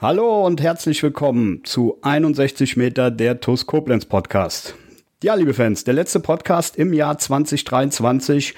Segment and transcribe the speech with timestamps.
[0.00, 4.76] Hallo und herzlich willkommen zu 61 Meter der TUS Koblenz Podcast.
[5.24, 8.54] Ja, liebe Fans, der letzte Podcast im Jahr 2023.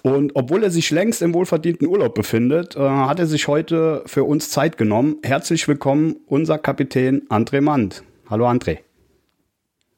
[0.00, 4.24] Und obwohl er sich längst im wohlverdienten Urlaub befindet, äh, hat er sich heute für
[4.24, 5.16] uns Zeit genommen.
[5.22, 8.02] Herzlich willkommen, unser Kapitän André Mand.
[8.30, 8.78] Hallo André.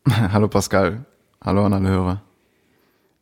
[0.11, 1.05] Hallo Pascal.
[1.41, 2.23] Hallo an alle Hörer.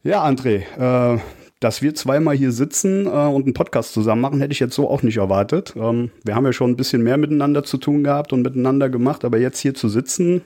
[0.02, 1.18] Ja, André, äh,
[1.60, 4.90] dass wir zweimal hier sitzen äh, und einen Podcast zusammen machen, hätte ich jetzt so
[4.90, 5.74] auch nicht erwartet.
[5.76, 9.24] Ähm, wir haben ja schon ein bisschen mehr miteinander zu tun gehabt und miteinander gemacht,
[9.24, 10.42] aber jetzt hier zu sitzen,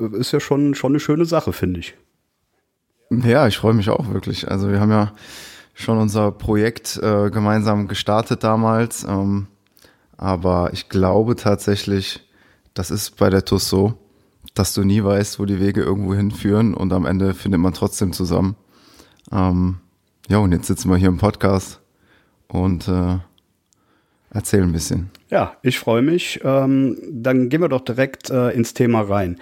[0.00, 1.94] äh, ist ja schon, schon eine schöne Sache, finde ich.
[3.10, 4.50] Ja, ich freue mich auch wirklich.
[4.50, 5.12] Also wir haben ja
[5.74, 9.04] schon unser Projekt äh, gemeinsam gestartet damals.
[9.04, 9.46] Ähm,
[10.16, 12.28] aber ich glaube tatsächlich,
[12.74, 13.94] das ist bei der TUS so,
[14.54, 18.12] dass du nie weißt, wo die Wege irgendwo hinführen und am Ende findet man trotzdem
[18.12, 18.56] zusammen.
[19.30, 19.78] Ähm,
[20.28, 21.80] ja, und jetzt sitzen wir hier im Podcast
[22.48, 23.18] und äh,
[24.30, 25.10] erzählen ein bisschen.
[25.30, 26.40] Ja, ich freue mich.
[26.44, 29.38] Ähm, dann gehen wir doch direkt äh, ins Thema rein.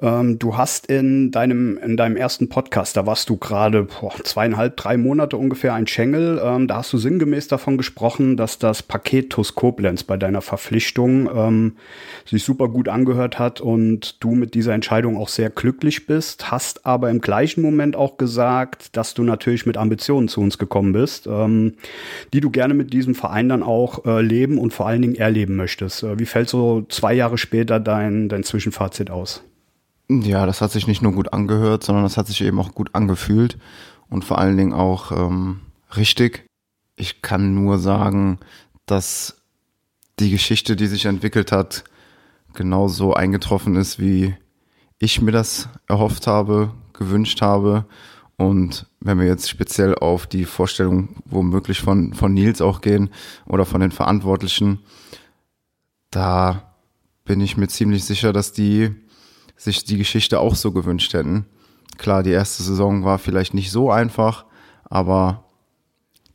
[0.00, 3.88] Ähm, du hast in deinem, in deinem ersten Podcast, da warst du gerade
[4.22, 6.40] zweieinhalb, drei Monate ungefähr ein Schengel.
[6.42, 11.28] Ähm, da hast du sinngemäß davon gesprochen, dass das Paket TUS Koblenz bei deiner Verpflichtung
[11.34, 11.76] ähm,
[12.24, 16.50] sich super gut angehört hat und du mit dieser Entscheidung auch sehr glücklich bist.
[16.50, 20.92] Hast aber im gleichen Moment auch gesagt, dass du natürlich mit Ambitionen zu uns gekommen
[20.92, 21.74] bist, ähm,
[22.32, 25.56] die du gerne mit diesem Verein dann auch äh, leben und vor allen Dingen erleben
[25.56, 26.04] möchtest.
[26.04, 29.42] Äh, wie fällt so zwei Jahre später dein, dein Zwischenfazit aus?
[30.10, 32.94] Ja, das hat sich nicht nur gut angehört, sondern das hat sich eben auch gut
[32.94, 33.58] angefühlt
[34.08, 35.60] und vor allen Dingen auch ähm,
[35.96, 36.46] richtig.
[36.96, 38.38] Ich kann nur sagen,
[38.86, 39.42] dass
[40.18, 41.84] die Geschichte, die sich entwickelt hat,
[42.54, 44.34] genauso eingetroffen ist, wie
[44.98, 47.84] ich mir das erhofft habe, gewünscht habe.
[48.36, 53.10] Und wenn wir jetzt speziell auf die Vorstellung womöglich von, von Nils auch gehen
[53.46, 54.80] oder von den Verantwortlichen,
[56.10, 56.74] da
[57.24, 58.94] bin ich mir ziemlich sicher, dass die
[59.58, 61.44] sich die Geschichte auch so gewünscht hätten.
[61.98, 64.46] Klar, die erste Saison war vielleicht nicht so einfach,
[64.84, 65.44] aber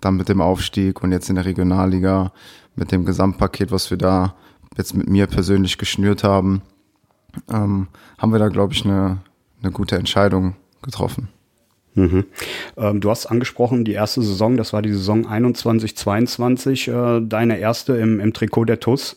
[0.02, 2.34] dann mit dem Aufstieg und jetzt in der Regionalliga,
[2.76, 4.36] mit dem Gesamtpaket, was wir da
[4.78, 6.62] jetzt mit mir persönlich geschnürt haben,
[7.50, 9.20] ähm, haben wir da, glaube ich, eine,
[9.62, 11.30] eine gute Entscheidung getroffen.
[11.96, 12.26] Mhm.
[12.76, 17.60] Ähm, du hast angesprochen, die erste Saison, das war die Saison 21, 22, äh, deine
[17.60, 19.16] erste im, im Trikot der TUS.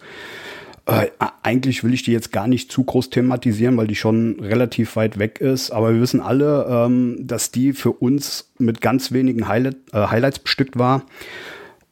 [0.87, 1.09] Äh,
[1.43, 5.19] eigentlich will ich die jetzt gar nicht zu groß thematisieren, weil die schon relativ weit
[5.19, 5.73] weg ist.
[5.73, 10.39] Aber wir wissen alle, ähm, dass die für uns mit ganz wenigen Highlight, äh, Highlights
[10.39, 11.03] bestückt war.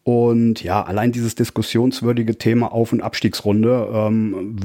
[0.05, 4.61] Und ja, allein dieses diskussionswürdige Thema Auf- und Abstiegsrunde ähm,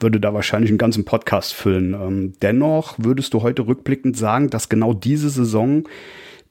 [0.00, 1.94] würde da wahrscheinlich einen ganzen Podcast füllen.
[1.94, 5.84] Ähm, dennoch würdest du heute rückblickend sagen, dass genau diese Saison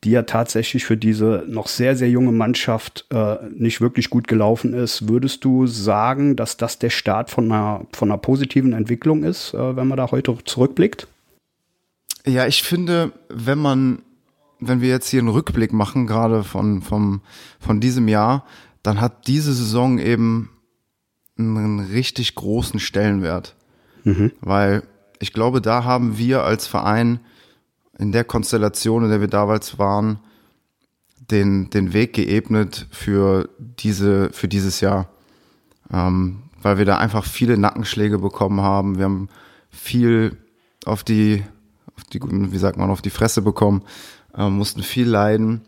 [0.03, 4.73] die ja tatsächlich für diese noch sehr, sehr junge Mannschaft äh, nicht wirklich gut gelaufen
[4.73, 5.07] ist.
[5.07, 9.75] Würdest du sagen, dass das der Start von einer, von einer positiven Entwicklung ist, äh,
[9.75, 11.07] wenn man da heute zurückblickt?
[12.25, 14.01] Ja, ich finde, wenn man,
[14.59, 17.21] wenn wir jetzt hier einen Rückblick machen, gerade von, vom,
[17.59, 18.45] von diesem Jahr,
[18.81, 20.49] dann hat diese Saison eben
[21.37, 23.55] einen richtig großen Stellenwert.
[24.03, 24.31] Mhm.
[24.41, 24.83] Weil
[25.19, 27.19] ich glaube, da haben wir als Verein
[27.97, 30.19] in der Konstellation, in der wir damals waren,
[31.31, 35.09] den, den Weg geebnet für diese, für dieses Jahr.
[35.91, 38.97] Ähm, weil wir da einfach viele Nackenschläge bekommen haben.
[38.97, 39.29] Wir haben
[39.69, 40.37] viel
[40.85, 41.43] auf die,
[41.95, 43.83] auf die, wie sagt man, auf die Fresse bekommen,
[44.35, 45.61] äh, mussten viel leiden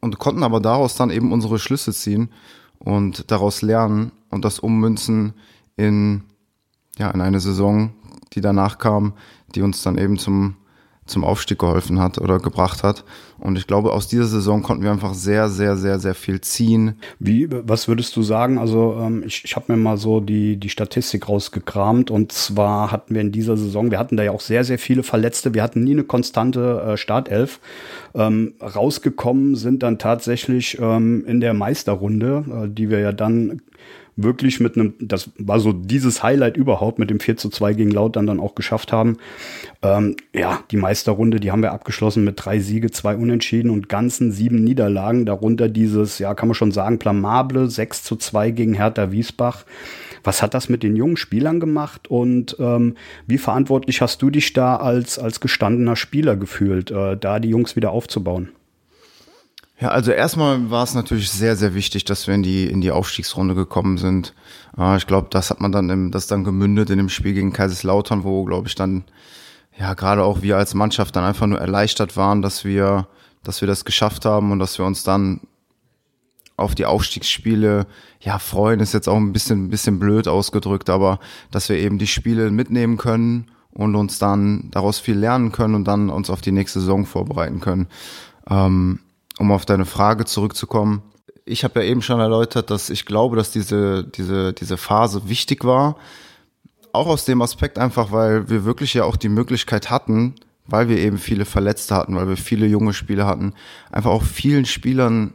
[0.00, 2.30] und konnten aber daraus dann eben unsere Schlüsse ziehen
[2.78, 5.34] und daraus lernen und das ummünzen
[5.76, 6.24] in,
[6.98, 7.92] ja, in eine Saison,
[8.32, 9.14] die danach kam,
[9.54, 10.56] die uns dann eben zum
[11.08, 13.04] zum Aufstieg geholfen hat oder gebracht hat.
[13.38, 16.96] Und ich glaube, aus dieser Saison konnten wir einfach sehr, sehr, sehr, sehr viel ziehen.
[17.20, 18.58] Wie, was würdest du sagen?
[18.58, 23.14] Also ähm, ich, ich habe mir mal so die, die Statistik rausgekramt und zwar hatten
[23.14, 25.84] wir in dieser Saison, wir hatten da ja auch sehr, sehr viele Verletzte, wir hatten
[25.84, 27.60] nie eine konstante äh, Startelf.
[28.14, 33.62] Ähm, rausgekommen sind dann tatsächlich ähm, in der Meisterrunde, äh, die wir ja dann
[34.18, 37.90] wirklich mit einem, das war so dieses Highlight überhaupt, mit dem 4 zu 2 gegen
[37.92, 39.16] Laut dann, dann auch geschafft haben.
[39.80, 44.32] Ähm, ja, die Meisterrunde, die haben wir abgeschlossen mit drei Siege, zwei Unentschieden und ganzen
[44.32, 45.24] sieben Niederlagen.
[45.24, 49.64] Darunter dieses, ja, kann man schon sagen, blamable 6 zu 2 gegen Hertha Wiesbach
[50.24, 54.52] Was hat das mit den jungen Spielern gemacht und ähm, wie verantwortlich hast du dich
[54.52, 58.50] da als, als gestandener Spieler gefühlt, äh, da die Jungs wieder aufzubauen?
[59.80, 62.90] Ja, also erstmal war es natürlich sehr, sehr wichtig, dass wir in die, in die
[62.90, 64.34] Aufstiegsrunde gekommen sind.
[64.76, 67.52] Äh, ich glaube, das hat man dann im, das dann gemündet in dem Spiel gegen
[67.52, 69.04] Kaiserslautern, wo, glaube ich, dann,
[69.78, 73.06] ja, gerade auch wir als Mannschaft dann einfach nur erleichtert waren, dass wir,
[73.44, 75.42] dass wir das geschafft haben und dass wir uns dann
[76.56, 77.86] auf die Aufstiegsspiele,
[78.20, 81.20] ja, freuen ist jetzt auch ein bisschen, ein bisschen blöd ausgedrückt, aber
[81.52, 85.84] dass wir eben die Spiele mitnehmen können und uns dann daraus viel lernen können und
[85.84, 87.86] dann uns auf die nächste Saison vorbereiten können.
[88.50, 88.98] Ähm,
[89.38, 91.02] um auf deine Frage zurückzukommen,
[91.44, 95.64] ich habe ja eben schon erläutert, dass ich glaube, dass diese, diese, diese Phase wichtig
[95.64, 95.96] war.
[96.92, 100.34] Auch aus dem Aspekt einfach, weil wir wirklich ja auch die Möglichkeit hatten,
[100.66, 103.54] weil wir eben viele Verletzte hatten, weil wir viele junge Spieler hatten,
[103.90, 105.32] einfach auch vielen Spielern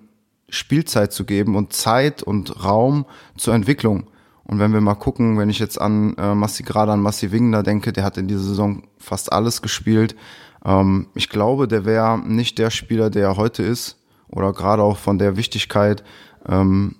[0.49, 3.05] Spielzeit zu geben und Zeit und Raum
[3.37, 4.07] zur Entwicklung.
[4.43, 7.63] Und wenn wir mal gucken, wenn ich jetzt an äh, Massi gerade an Massi Wingner
[7.63, 10.15] denke, der hat in dieser Saison fast alles gespielt.
[10.65, 13.97] Ähm, ich glaube, der wäre nicht der Spieler, der er heute ist,
[14.29, 16.03] oder gerade auch von der Wichtigkeit,
[16.47, 16.95] ähm,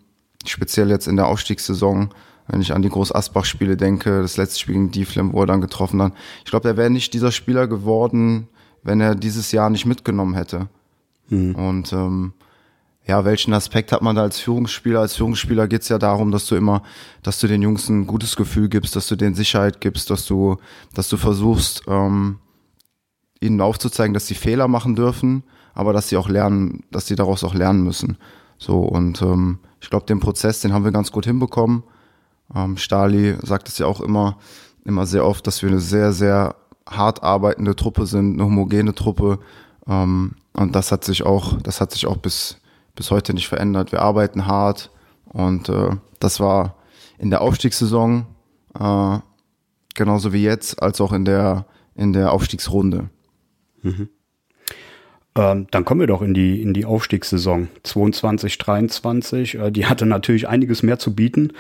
[0.46, 2.14] speziell jetzt in der Aufstiegssaison,
[2.48, 6.02] wenn ich an die Groß-Asbach-Spiele denke, das letzte Spiel gegen Dieflem, wo er dann getroffen
[6.02, 6.14] hat.
[6.44, 8.48] Ich glaube, er wäre nicht dieser Spieler geworden,
[8.84, 10.68] wenn er dieses Jahr nicht mitgenommen hätte.
[11.30, 11.56] Hm.
[11.56, 12.34] Und ähm,
[13.06, 15.00] ja, welchen Aspekt hat man da als Führungsspieler?
[15.00, 16.84] Als Führungsspieler geht's ja darum, dass du immer,
[17.22, 20.58] dass du den Jungs ein gutes Gefühl gibst, dass du denen Sicherheit gibst, dass du,
[20.94, 22.40] dass du versuchst, ähm,
[23.44, 25.44] ihnen aufzuzeigen, dass sie Fehler machen dürfen,
[25.74, 28.18] aber dass sie auch lernen, dass sie daraus auch lernen müssen.
[28.58, 31.84] So, und ähm, ich glaube, den Prozess, den haben wir ganz gut hinbekommen.
[32.56, 34.38] Ähm, Stali sagt es ja auch immer,
[34.86, 36.56] immer sehr oft, dass wir eine sehr, sehr
[36.90, 39.40] hart arbeitende Truppe sind, eine homogene Truppe.
[39.88, 42.58] Ähm, und das hat sich auch, das hat sich auch bis,
[42.96, 43.92] bis heute nicht verändert.
[43.92, 44.92] Wir arbeiten hart
[45.26, 46.76] und äh, das war
[47.18, 48.26] in der Aufstiegssaison
[48.80, 49.20] äh,
[49.96, 53.10] genauso wie jetzt, als auch in der, in der Aufstiegsrunde.
[53.84, 54.10] Mhm.
[55.36, 59.56] Ähm, dann kommen wir doch in die, in die Aufstiegssaison 22, 23.
[59.56, 61.54] Äh, die hatte natürlich einiges mehr zu bieten.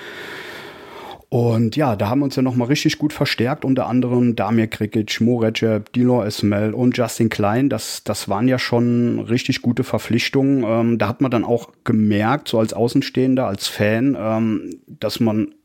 [1.30, 5.20] Und ja, da haben wir uns ja nochmal richtig gut verstärkt, unter anderem Damir Krikic,
[5.20, 7.70] Mo Recep, Dilor Esmel und Justin Klein.
[7.70, 10.64] Das, das waren ja schon richtig gute Verpflichtungen.
[10.64, 15.56] Ähm, da hat man dann auch gemerkt, so als Außenstehender, als Fan, ähm, dass man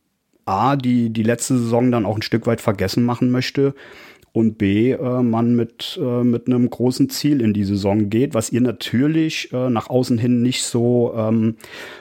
[0.47, 3.75] A, die, die letzte Saison dann auch ein Stück weit vergessen machen möchte
[4.33, 8.51] und B, äh, man mit, äh, mit einem großen Ziel in die Saison geht, was
[8.51, 11.57] ihr natürlich äh, nach außen hin nicht so ähm,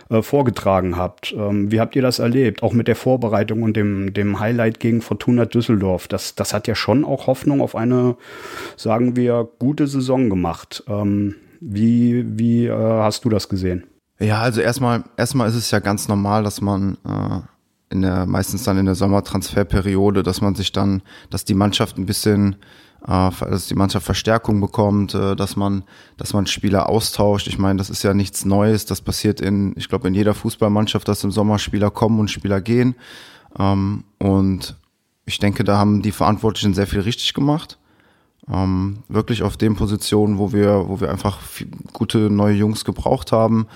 [0.10, 1.34] äh, vorgetragen habt.
[1.38, 2.64] Ähm, wie habt ihr das erlebt?
[2.64, 6.08] Auch mit der Vorbereitung und dem, dem Highlight gegen Fortuna Düsseldorf.
[6.08, 8.16] Das, das hat ja schon auch Hoffnung auf eine,
[8.76, 10.84] sagen wir, gute Saison gemacht.
[10.88, 13.84] Ähm, wie wie äh, hast du das gesehen?
[14.20, 17.57] Ja, also erstmal, erstmal ist es ja ganz normal, dass man äh
[17.90, 22.06] in der, meistens dann in der Sommertransferperiode, dass man sich dann, dass die Mannschaft ein
[22.06, 22.58] bisschen,
[23.06, 25.84] äh, dass die Mannschaft Verstärkung bekommt, äh, dass man,
[26.18, 27.48] dass man Spieler austauscht.
[27.48, 28.86] Ich meine, das ist ja nichts Neues.
[28.86, 32.60] Das passiert in, ich glaube, in jeder Fußballmannschaft, dass im Sommer Spieler kommen und Spieler
[32.60, 32.96] gehen.
[33.58, 34.76] Ähm, und
[35.26, 37.78] ich denke, da haben die Verantwortlichen sehr viel richtig gemacht.
[38.50, 41.40] Ähm, wirklich auf den Positionen, wo wir, wo wir einfach
[41.94, 43.68] gute neue Jungs gebraucht haben,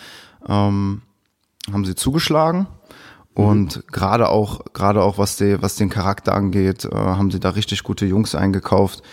[0.48, 1.02] ähm,
[1.72, 2.68] haben sie zugeschlagen.
[3.34, 3.84] Und mhm.
[3.92, 7.84] gerade auch, gerade auch was, die, was den Charakter angeht, äh, haben sie da richtig
[7.84, 9.04] gute Jungs eingekauft.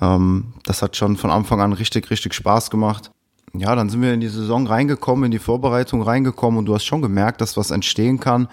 [0.00, 3.10] Ähm, das hat schon von Anfang an richtig, richtig Spaß gemacht.
[3.52, 6.84] Ja, dann sind wir in die Saison reingekommen, in die Vorbereitung reingekommen und du hast
[6.84, 8.48] schon gemerkt, dass was entstehen kann.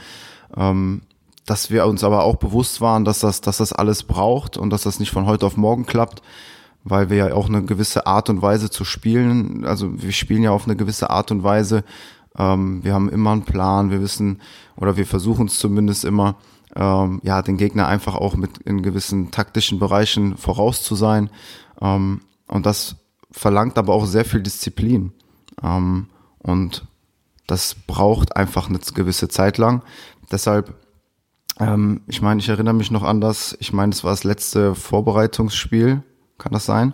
[0.55, 1.01] Ähm,
[1.45, 4.83] dass wir uns aber auch bewusst waren, dass das, dass das alles braucht und dass
[4.83, 6.21] das nicht von heute auf morgen klappt,
[6.83, 10.51] weil wir ja auch eine gewisse Art und Weise zu spielen, also wir spielen ja
[10.51, 11.85] auf eine gewisse Art und Weise,
[12.37, 14.41] ähm, wir haben immer einen Plan, wir wissen
[14.77, 16.35] oder wir versuchen es zumindest immer,
[16.75, 21.29] ähm, ja, den Gegner einfach auch mit in gewissen taktischen Bereichen voraus zu sein.
[21.81, 22.95] Ähm, und das
[23.31, 25.11] verlangt aber auch sehr viel Disziplin.
[25.61, 26.07] Ähm,
[26.39, 26.85] und
[27.47, 29.81] das braucht einfach eine gewisse Zeit lang.
[30.31, 30.75] Deshalb,
[31.59, 34.75] ähm, ich meine, ich erinnere mich noch an das, ich meine, es war das letzte
[34.75, 36.03] Vorbereitungsspiel,
[36.37, 36.93] kann das sein,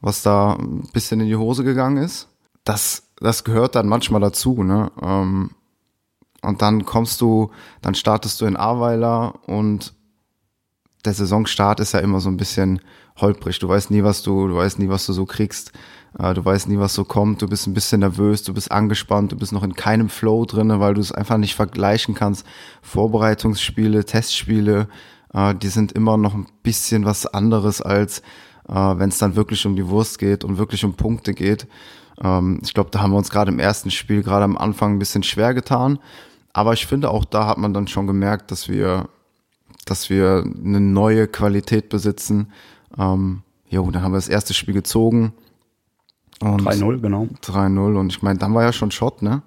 [0.00, 2.28] was da ein bisschen in die Hose gegangen ist.
[2.64, 4.90] Das das gehört dann manchmal dazu, ne?
[5.00, 5.50] Ähm,
[6.42, 7.50] und dann kommst du,
[7.82, 9.94] dann startest du in Ahrweiler und
[11.04, 12.80] der Saisonstart ist ja immer so ein bisschen
[13.20, 13.58] holprig.
[13.58, 15.72] Du weißt nie, was du, du weißt nie, was du so kriegst.
[16.18, 17.42] Äh, du weißt nie, was so kommt.
[17.42, 20.80] Du bist ein bisschen nervös, du bist angespannt, du bist noch in keinem Flow drinne,
[20.80, 22.46] weil du es einfach nicht vergleichen kannst.
[22.82, 24.88] Vorbereitungsspiele, Testspiele,
[25.32, 28.22] äh, die sind immer noch ein bisschen was anderes als
[28.68, 31.66] äh, wenn es dann wirklich um die Wurst geht und wirklich um Punkte geht.
[32.22, 34.98] Ähm, ich glaube, da haben wir uns gerade im ersten Spiel, gerade am Anfang ein
[34.98, 35.98] bisschen schwer getan.
[36.58, 39.08] Aber ich finde, auch da hat man dann schon gemerkt, dass wir,
[39.84, 42.52] dass wir eine neue Qualität besitzen.
[42.98, 45.34] Ähm, jo, dann haben wir das erste Spiel gezogen.
[46.40, 47.28] 3-0, genau.
[47.44, 49.42] 3-0 und ich meine, dann war ja schon Schott, ne?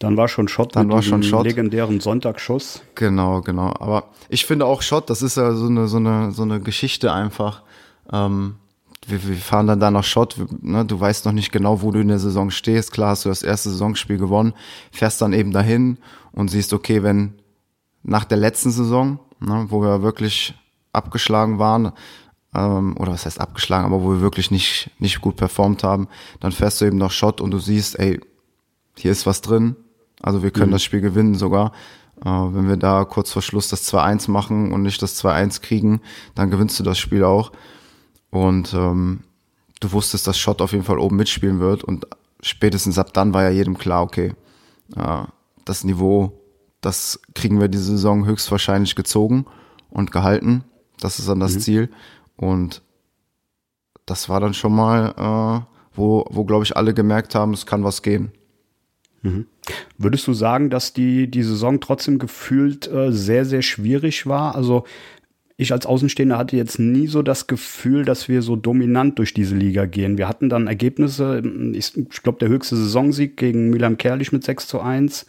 [0.00, 1.46] Dann war schon Schott Dann mit war schon Schott.
[1.46, 2.82] legendären Sonntagsschuss.
[2.96, 3.72] Genau, genau.
[3.78, 7.12] Aber ich finde auch Schott, das ist ja so eine, so eine, so eine Geschichte
[7.12, 7.62] einfach.
[8.12, 8.56] Ähm,
[9.08, 12.00] wir, wir fahren dann da nach Schott, ne, du weißt noch nicht genau, wo du
[12.00, 12.92] in der Saison stehst.
[12.92, 14.54] Klar hast du das erste Saisonspiel gewonnen,
[14.92, 15.98] fährst dann eben dahin
[16.32, 17.34] und siehst, okay, wenn
[18.02, 20.54] nach der letzten Saison, ne, wo wir wirklich
[20.92, 21.92] abgeschlagen waren,
[22.54, 26.08] ähm, oder was heißt abgeschlagen, aber wo wir wirklich nicht, nicht gut performt haben,
[26.40, 28.20] dann fährst du eben nach Schott und du siehst, ey,
[28.96, 29.76] hier ist was drin.
[30.20, 31.72] Also wir können das Spiel gewinnen sogar.
[32.24, 36.00] Äh, wenn wir da kurz vor Schluss das 2-1 machen und nicht das 2-1 kriegen,
[36.34, 37.52] dann gewinnst du das Spiel auch.
[38.30, 39.24] Und ähm,
[39.80, 41.84] du wusstest, dass Schott auf jeden Fall oben mitspielen wird.
[41.84, 42.06] Und
[42.42, 44.34] spätestens ab dann war ja jedem klar, okay,
[44.96, 45.22] äh,
[45.64, 46.40] das Niveau,
[46.80, 49.46] das kriegen wir diese Saison höchstwahrscheinlich gezogen
[49.90, 50.64] und gehalten.
[51.00, 51.90] Das ist dann das Ziel.
[52.36, 52.82] Und
[54.06, 57.84] das war dann schon mal, äh, wo, wo glaube ich alle gemerkt haben, es kann
[57.84, 58.32] was gehen.
[59.98, 64.54] Würdest du sagen, dass die, die Saison trotzdem gefühlt äh, sehr, sehr schwierig war?
[64.54, 64.84] Also
[65.60, 69.56] ich als Außenstehender hatte jetzt nie so das Gefühl, dass wir so dominant durch diese
[69.56, 70.16] Liga gehen.
[70.16, 74.68] Wir hatten dann Ergebnisse, ich, ich glaube, der höchste Saisonsieg gegen Milan Kerlich mit 6
[74.68, 75.26] zu 1.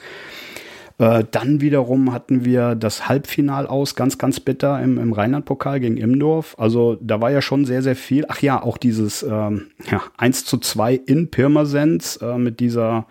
[0.99, 5.97] Äh, dann wiederum hatten wir das Halbfinal aus, ganz, ganz bitter im, im Rheinland-Pokal gegen
[5.97, 6.55] Imdorf.
[6.59, 8.25] Also da war ja schon sehr, sehr viel.
[8.27, 13.07] Ach ja, auch dieses ähm, ja, 1 zu 2 in Pirmasens äh, mit dieser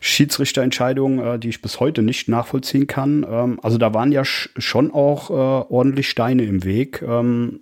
[0.00, 3.26] Schiedsrichterentscheidung, äh, die ich bis heute nicht nachvollziehen kann.
[3.28, 5.34] Ähm, also da waren ja sch schon auch äh,
[5.72, 7.02] ordentlich Steine im Weg.
[7.02, 7.60] Ähm,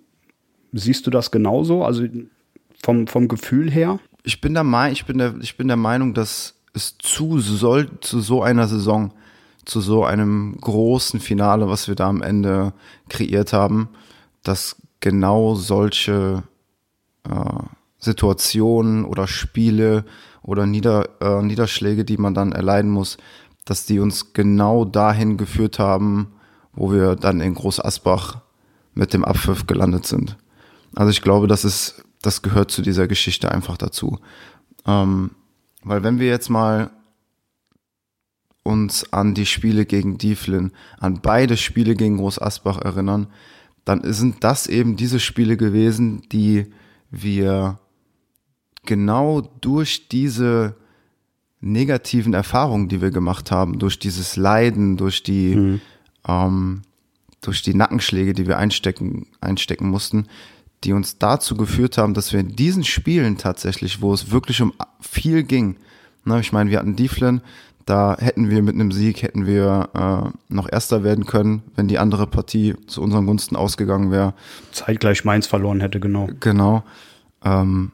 [0.71, 1.83] siehst du das genauso?
[1.83, 2.03] Also
[2.83, 3.99] vom, vom Gefühl her?
[4.23, 7.89] Ich bin der Meinung, ich bin der, ich bin der Meinung, dass es zu soll,
[8.01, 9.13] zu so einer Saison,
[9.65, 12.73] zu so einem großen Finale, was wir da am Ende
[13.09, 13.89] kreiert haben,
[14.43, 16.43] dass genau solche
[17.23, 17.63] äh,
[17.99, 20.05] Situationen oder Spiele
[20.45, 23.17] oder Nieder, äh, Niederschläge, die man dann erleiden muss,
[23.65, 26.33] dass die uns genau dahin geführt haben,
[26.73, 28.41] wo wir dann in Groß Asbach
[28.93, 30.37] mit dem Abpfiff gelandet sind.
[30.95, 34.19] Also ich glaube, das ist, das gehört zu dieser Geschichte einfach dazu.
[34.85, 35.31] Ähm,
[35.83, 36.91] weil wenn wir jetzt mal
[38.63, 43.27] uns an die Spiele gegen Dieflin, an beide Spiele gegen Groß Asbach erinnern,
[43.83, 46.67] dann sind das eben diese Spiele gewesen, die
[47.11, 47.79] wir
[48.85, 50.75] genau durch diese
[51.61, 55.79] negativen Erfahrungen, die wir gemacht haben, durch dieses Leiden, durch die,
[56.27, 56.81] ähm,
[57.41, 60.27] durch die Nackenschläge, die wir einstecken, einstecken mussten,
[60.83, 64.73] die uns dazu geführt haben, dass wir in diesen Spielen tatsächlich, wo es wirklich um
[65.01, 65.77] viel ging,
[66.23, 67.41] ne, ich meine, wir hatten Dieflin,
[67.85, 71.99] da hätten wir mit einem Sieg, hätten wir äh, noch Erster werden können, wenn die
[71.99, 74.33] andere Partie zu unseren Gunsten ausgegangen wäre.
[74.71, 76.27] Zeitgleich Mainz verloren hätte, genau.
[76.39, 76.83] Genau.
[77.43, 77.91] Ähm,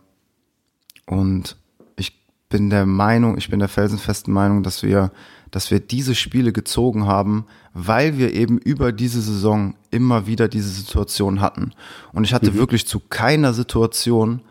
[1.11, 1.57] und
[1.97, 5.11] ich bin der Meinung, ich bin der felsenfesten Meinung, dass wir,
[5.51, 10.69] dass wir diese Spiele gezogen haben, weil wir eben über diese Saison immer wieder diese
[10.69, 11.73] Situation hatten.
[12.13, 14.41] Und ich hatte wirklich zu keiner Situation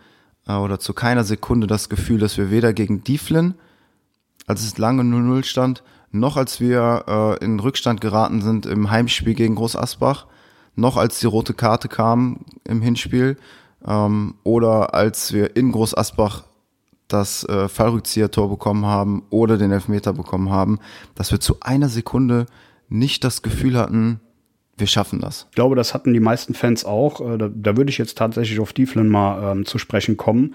[0.47, 3.55] äh, oder zu keiner Sekunde das Gefühl, dass wir weder gegen Dieflin,
[4.47, 9.33] als es lange 0-0 stand, noch als wir äh, in Rückstand geraten sind im Heimspiel
[9.33, 10.26] gegen Groß Asbach,
[10.76, 13.38] noch als die rote Karte kam im Hinspiel
[13.87, 16.45] ähm, oder als wir in Groß Asbach
[17.12, 20.79] das äh, Fallrückzieher-Tor bekommen haben oder den Elfmeter bekommen haben,
[21.14, 22.47] dass wir zu einer Sekunde
[22.88, 24.21] nicht das Gefühl hatten,
[24.76, 25.47] wir schaffen das.
[25.50, 27.21] Ich glaube, das hatten die meisten Fans auch.
[27.21, 30.55] Äh, Da, da würde ich jetzt tatsächlich auf Dieflin mal ähm, zu sprechen kommen.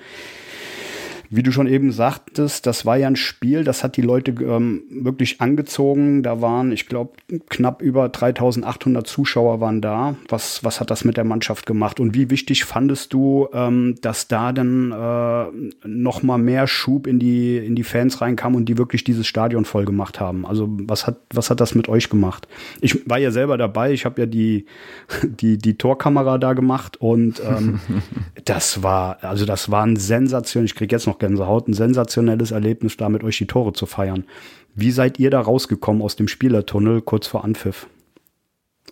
[1.29, 4.83] Wie du schon eben sagtest, das war ja ein Spiel, das hat die Leute ähm,
[4.89, 6.23] wirklich angezogen.
[6.23, 7.13] Da waren, ich glaube,
[7.49, 10.15] knapp über 3800 Zuschauer waren da.
[10.29, 11.99] Was, was hat das mit der Mannschaft gemacht?
[11.99, 17.19] Und wie wichtig fandest du, ähm, dass da dann äh, noch mal mehr Schub in
[17.19, 20.45] die, in die Fans reinkam und die wirklich dieses Stadion voll gemacht haben?
[20.45, 22.47] Also was hat, was hat das mit euch gemacht?
[22.81, 23.91] Ich war ja selber dabei.
[23.91, 24.65] Ich habe ja die,
[25.23, 27.79] die, die Torkamera da gemacht und ähm,
[28.45, 30.65] das war, also das war ein Sensation.
[30.65, 34.25] Ich krieg jetzt noch Gänsehaut, ein sensationelles Erlebnis, da mit euch die Tore zu feiern.
[34.73, 37.87] Wie seid ihr da rausgekommen aus dem Spielertunnel kurz vor Anpfiff?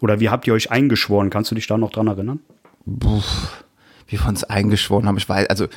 [0.01, 1.29] Oder wie habt ihr euch eingeschworen?
[1.29, 2.39] Kannst du dich da noch dran erinnern?
[2.99, 3.63] Puff,
[4.07, 5.17] wie wir uns eingeschworen haben.
[5.17, 5.67] Ich weiß, also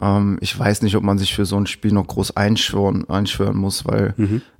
[0.00, 3.56] ähm, ich weiß nicht, ob man sich für so ein Spiel noch groß einschwören, einschwören
[3.56, 4.14] muss, weil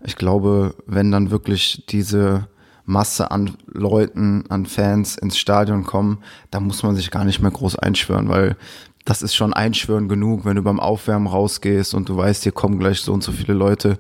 [0.05, 2.49] ich glaube, wenn dann wirklich diese
[2.85, 6.19] Masse an Leuten, an Fans ins Stadion kommen,
[6.51, 8.57] da muss man sich gar nicht mehr groß einschwören, weil
[9.05, 12.79] das ist schon Einschwören genug, wenn du beim Aufwärmen rausgehst und du weißt, hier kommen
[12.79, 13.99] gleich so und so viele Leute.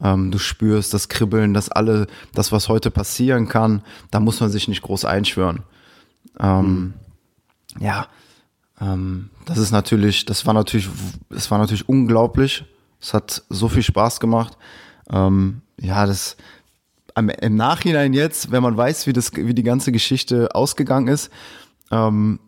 [0.00, 4.50] Ähm, du spürst das Kribbeln, das alle, das, was heute passieren kann, da muss man
[4.50, 5.62] sich nicht groß einschwören.
[6.38, 6.94] Ähm, mhm.
[7.80, 8.06] Ja,
[8.80, 10.88] ähm, das ist natürlich, das war natürlich,
[11.30, 12.64] das war natürlich unglaublich.
[13.00, 14.56] Es hat so viel Spaß gemacht.
[15.10, 16.36] Ähm, ja, das
[17.16, 21.30] im Nachhinein jetzt, wenn man weiß, wie das, wie die ganze Geschichte ausgegangen ist,
[21.90, 22.38] ähm,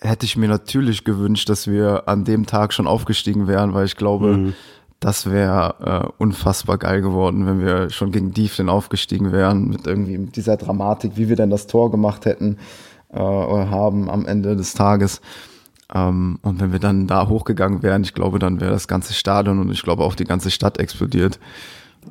[0.00, 3.96] hätte ich mir natürlich gewünscht, dass wir an dem Tag schon aufgestiegen wären, weil ich
[3.96, 4.54] glaube, mhm.
[5.00, 5.74] das wäre
[6.04, 11.12] äh, unfassbar geil geworden, wenn wir schon gegen Dieflin aufgestiegen wären, mit irgendwie dieser Dramatik,
[11.16, 12.58] wie wir denn das Tor gemacht hätten
[13.10, 15.20] äh, oder haben am Ende des Tages.
[15.94, 19.60] Ähm, und wenn wir dann da hochgegangen wären, ich glaube, dann wäre das ganze Stadion
[19.60, 21.38] und ich glaube auch die ganze Stadt explodiert.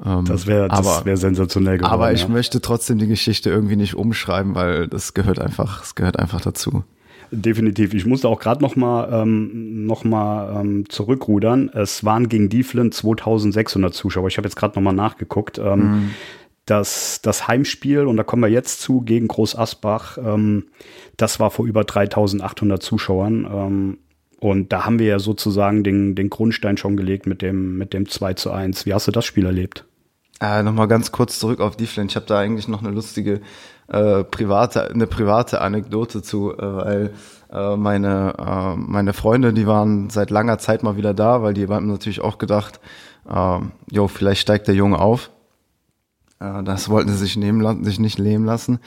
[0.06, 1.94] Ähm, das wäre das wär sensationell geworden.
[1.94, 2.28] Aber ich ja.
[2.30, 6.84] möchte trotzdem die Geschichte irgendwie nicht umschreiben, weil das gehört einfach, es gehört einfach dazu.
[7.36, 7.96] Definitiv.
[7.96, 11.70] Ich musste auch gerade noch mal, ähm, noch mal ähm, zurückrudern.
[11.74, 14.28] Es waren gegen Dieflin 2600 Zuschauer.
[14.28, 15.58] Ich habe jetzt gerade noch mal nachgeguckt.
[15.58, 16.10] Ähm, mhm.
[16.66, 20.66] das, das Heimspiel, und da kommen wir jetzt zu, gegen Groß Asbach, ähm,
[21.18, 23.48] das war vor über 3800 Zuschauern.
[23.52, 23.98] Ähm,
[24.40, 28.08] und da haben wir ja sozusagen den, den Grundstein schon gelegt mit dem, mit dem
[28.08, 28.86] 2 zu 1.
[28.86, 29.86] Wie hast du das Spiel erlebt?
[30.44, 32.08] Äh, Nochmal ganz kurz zurück auf Dieflin.
[32.08, 33.40] Ich habe da eigentlich noch eine lustige
[33.88, 37.14] äh, private, eine private Anekdote zu, äh, weil
[37.50, 41.70] äh, meine, äh, meine Freunde, die waren seit langer Zeit mal wieder da, weil die
[41.70, 42.82] haben natürlich auch gedacht,
[43.30, 43.60] äh,
[43.90, 45.32] jo, vielleicht steigt der Junge auf.
[46.42, 48.80] Äh, das wollten sie sich nehmen sich nicht leben lassen.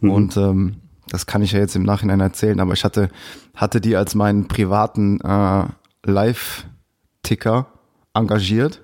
[0.00, 0.10] Mhm.
[0.10, 0.76] Und ähm,
[1.08, 3.10] das kann ich ja jetzt im Nachhinein erzählen, aber ich hatte,
[3.54, 5.64] hatte die als meinen privaten äh,
[6.04, 7.66] Live-Ticker
[8.14, 8.80] engagiert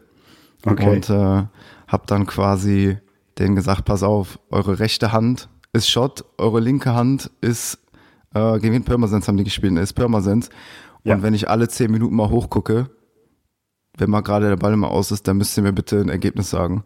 [0.66, 0.90] okay.
[0.90, 1.44] und äh,
[1.88, 2.98] habe dann quasi
[3.38, 7.78] denen gesagt, pass auf, eure rechte Hand ist Shot, eure linke Hand ist
[8.34, 10.48] äh, gegen Pirmasens haben die gespielt, ist Pirmasens.
[11.04, 11.22] Und ja.
[11.22, 12.90] wenn ich alle zehn Minuten mal hochgucke,
[13.96, 16.50] wenn mal gerade der Ball immer aus ist, dann müsst ihr mir bitte ein Ergebnis
[16.50, 16.84] sagen.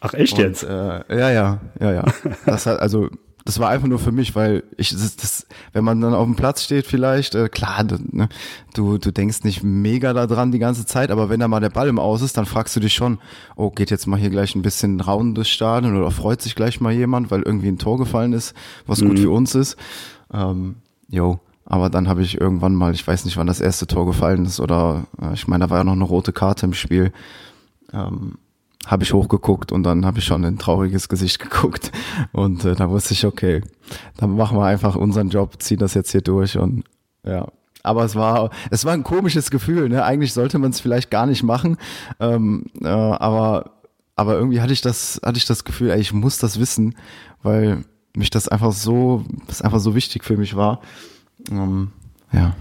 [0.00, 0.62] Ach echt und, jetzt?
[0.62, 2.04] Äh, ja, ja, ja, ja.
[2.46, 3.08] Das hat also
[3.48, 6.36] das war einfach nur für mich, weil ich, das, das, wenn man dann auf dem
[6.36, 8.28] Platz steht vielleicht, äh, klar, du, ne,
[8.74, 11.70] du, du denkst nicht mega da dran die ganze Zeit, aber wenn da mal der
[11.70, 13.16] Ball im Aus ist, dann fragst du dich schon,
[13.56, 16.82] oh, geht jetzt mal hier gleich ein bisschen Raun durchs Stadion oder freut sich gleich
[16.82, 18.52] mal jemand, weil irgendwie ein Tor gefallen ist,
[18.86, 19.08] was mhm.
[19.08, 19.78] gut für uns ist.
[20.30, 20.74] Ähm,
[21.08, 24.44] jo, aber dann habe ich irgendwann mal, ich weiß nicht, wann das erste Tor gefallen
[24.44, 27.12] ist oder äh, ich meine, da war ja noch eine rote Karte im Spiel.
[27.94, 28.34] Ähm,
[28.88, 31.92] habe ich hochgeguckt und dann habe ich schon ein trauriges Gesicht geguckt
[32.32, 33.62] und äh, da wusste ich, okay,
[34.16, 36.82] dann machen wir einfach unseren Job, ziehen das jetzt hier durch und
[37.24, 37.46] ja.
[37.84, 39.88] Aber es war, es war ein komisches Gefühl.
[39.88, 40.04] Ne?
[40.04, 41.76] Eigentlich sollte man es vielleicht gar nicht machen,
[42.18, 43.78] ähm, äh, aber
[44.16, 46.96] aber irgendwie hatte ich das, hatte ich das Gefühl, ey, ich muss das wissen,
[47.44, 47.84] weil
[48.16, 50.80] mich das einfach so, das einfach so wichtig für mich war.
[51.52, 51.92] Ähm,
[52.32, 52.56] ja.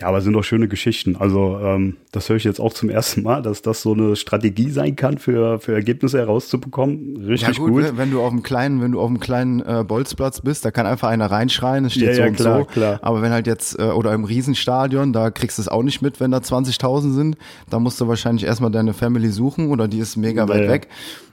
[0.00, 1.16] Ja, aber sind doch schöne Geschichten.
[1.16, 4.70] Also ähm, das höre ich jetzt auch zum ersten Mal, dass das so eine Strategie
[4.70, 7.16] sein kann, für, für Ergebnisse herauszubekommen.
[7.24, 7.96] Richtig ja, gut, gut.
[7.96, 10.86] Wenn du auf einem kleinen, wenn du auf einem kleinen äh, Bolzplatz bist, da kann
[10.86, 12.64] einfach einer reinschreien, es steht ja, so ja, und klar, so.
[12.66, 12.98] Klar.
[13.00, 16.20] Aber wenn halt jetzt, äh, oder im Riesenstadion, da kriegst du es auch nicht mit,
[16.20, 17.36] wenn da 20.000 sind.
[17.70, 20.88] Da musst du wahrscheinlich erstmal deine Family suchen oder die ist mega ja, weit weg.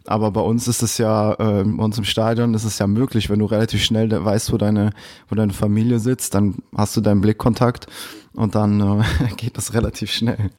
[0.05, 3.29] Aber bei uns ist es ja, äh, bei uns im Stadion ist es ja möglich,
[3.29, 4.91] wenn du relativ schnell weißt, wo deine,
[5.29, 7.87] wo deine Familie sitzt, dann hast du deinen Blickkontakt
[8.33, 9.03] und dann äh,
[9.37, 10.49] geht das relativ schnell.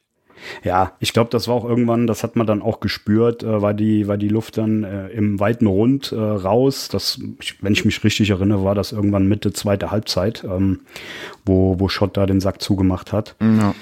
[0.63, 3.73] Ja, ich glaube, das war auch irgendwann, das hat man dann auch gespürt, äh, war
[3.73, 6.89] die, war die Luft dann äh, im weiten Rund äh, raus.
[6.89, 10.81] Das, ich, wenn ich mich richtig erinnere, war das irgendwann Mitte zweite Halbzeit, ähm,
[11.45, 13.35] wo, wo Schott da den Sack zugemacht hat.
[13.41, 13.73] Ja.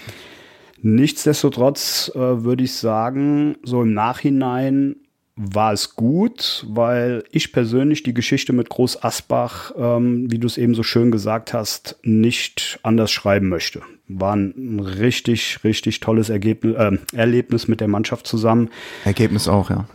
[0.82, 4.98] Nichtsdestotrotz äh, würde ich sagen, so im Nachhinein
[5.36, 10.58] war es gut, weil ich persönlich die Geschichte mit Groß Asbach, ähm, wie du es
[10.58, 13.82] eben so schön gesagt hast, nicht anders schreiben möchte.
[14.08, 18.70] War ein richtig, richtig tolles Ergebnis, äh, Erlebnis mit der Mannschaft zusammen.
[19.06, 19.88] Ergebnis auch, ja.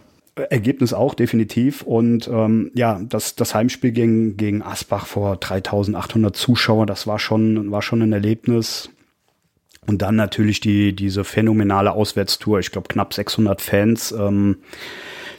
[0.50, 1.82] Ergebnis auch, definitiv.
[1.82, 7.70] Und ähm, ja, das, das Heimspiel gegen, gegen Asbach vor 3800 Zuschauer, das war schon,
[7.70, 8.90] war schon ein Erlebnis.
[9.88, 12.60] Und dann natürlich die, diese phänomenale Auswärtstour.
[12.60, 14.12] Ich glaube, knapp 600 Fans.
[14.12, 14.58] Ähm,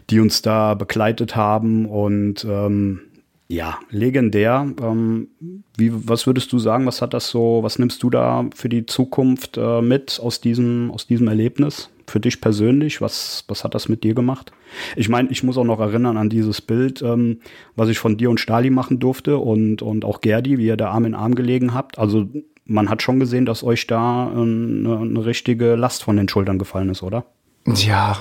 [0.09, 3.01] die uns da begleitet haben und ähm,
[3.47, 4.67] ja, legendär.
[4.81, 5.29] Ähm,
[5.75, 6.85] wie, was würdest du sagen?
[6.85, 10.91] Was hat das so, was nimmst du da für die Zukunft äh, mit aus diesem,
[10.91, 11.89] aus diesem Erlebnis?
[12.07, 13.01] Für dich persönlich?
[13.01, 14.51] Was, was hat das mit dir gemacht?
[14.95, 17.39] Ich meine, ich muss auch noch erinnern an dieses Bild, ähm,
[17.75, 20.89] was ich von dir und Stali machen durfte und, und auch Gerdi, wie ihr da
[20.89, 21.99] Arm in Arm gelegen habt.
[21.99, 22.27] Also
[22.69, 26.89] man hat schon gesehen, dass euch da eine, eine richtige Last von den Schultern gefallen
[26.89, 27.25] ist, oder?
[27.65, 28.17] Ja,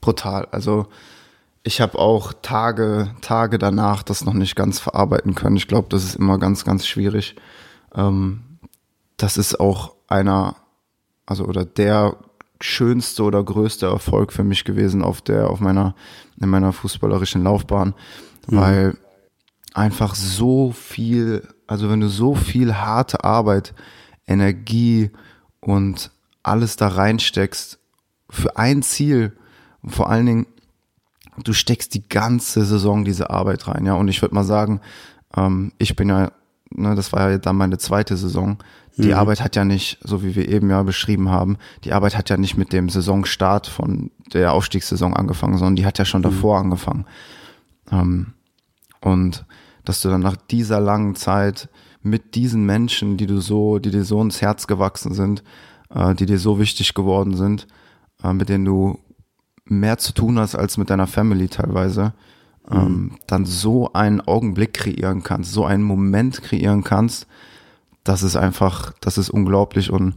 [0.00, 0.48] brutal.
[0.50, 0.88] Also
[1.62, 5.56] ich habe auch Tage, Tage danach das noch nicht ganz verarbeiten können.
[5.56, 7.36] Ich glaube, das ist immer ganz, ganz schwierig.
[7.94, 8.42] Ähm,
[9.16, 10.56] das ist auch einer,
[11.24, 12.16] also oder der
[12.60, 15.94] schönste oder größte Erfolg für mich gewesen auf der, auf meiner,
[16.40, 17.94] in meiner fußballerischen Laufbahn,
[18.48, 18.56] mhm.
[18.56, 18.98] weil
[19.74, 23.72] einfach so viel, also wenn du so viel harte Arbeit,
[24.26, 25.10] Energie
[25.60, 26.10] und
[26.42, 27.78] alles da reinsteckst
[28.28, 29.34] für ein Ziel,
[29.86, 30.46] vor allen Dingen,
[31.42, 34.82] du steckst die ganze Saison diese Arbeit rein, ja, und ich würde mal sagen,
[35.34, 36.30] ähm, ich bin ja,
[36.70, 38.58] ne, das war ja dann meine zweite Saison,
[38.98, 39.14] die mhm.
[39.14, 42.36] Arbeit hat ja nicht, so wie wir eben ja beschrieben haben, die Arbeit hat ja
[42.36, 46.24] nicht mit dem Saisonstart von der Aufstiegssaison angefangen, sondern die hat ja schon mhm.
[46.24, 47.06] davor angefangen.
[47.90, 48.34] Ähm,
[49.00, 49.46] und
[49.84, 51.68] dass du dann nach dieser langen Zeit
[52.02, 55.42] mit diesen Menschen, die du so, die dir so ins Herz gewachsen sind,
[55.90, 57.66] äh, die dir so wichtig geworden sind,
[58.22, 58.98] äh, mit denen du
[59.64, 62.14] mehr zu tun hast als mit deiner Family teilweise,
[62.68, 62.76] mhm.
[62.76, 67.26] ähm, dann so einen Augenblick kreieren kannst, so einen Moment kreieren kannst,
[68.04, 70.16] das ist einfach, das ist unglaublich und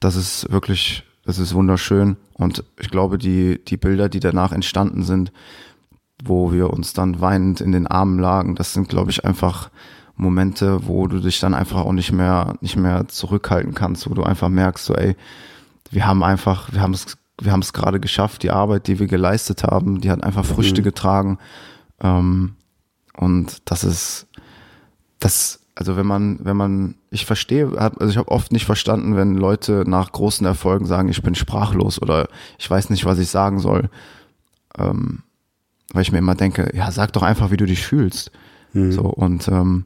[0.00, 2.16] das ist wirklich, das ist wunderschön.
[2.34, 5.32] Und ich glaube, die, die Bilder, die danach entstanden sind,
[6.24, 9.70] wo wir uns dann weinend in den Armen lagen, das sind, glaube ich, einfach
[10.14, 14.22] Momente, wo du dich dann einfach auch nicht mehr, nicht mehr zurückhalten kannst, wo du
[14.22, 15.16] einfach merkst, so, ey,
[15.90, 19.06] wir haben einfach, wir haben es, wir haben es gerade geschafft, die Arbeit, die wir
[19.06, 20.84] geleistet haben, die hat einfach Früchte mhm.
[20.84, 21.38] getragen.
[22.00, 22.54] Ähm,
[23.16, 24.26] und das ist,
[25.18, 29.34] das, also wenn man, wenn man, ich verstehe, also ich habe oft nicht verstanden, wenn
[29.34, 33.58] Leute nach großen Erfolgen sagen, ich bin sprachlos oder ich weiß nicht, was ich sagen
[33.58, 33.90] soll.
[34.78, 35.22] Ähm,
[35.92, 38.32] weil ich mir immer denke, ja, sag doch einfach, wie du dich fühlst.
[38.72, 38.92] Mhm.
[38.92, 39.84] So, und ähm,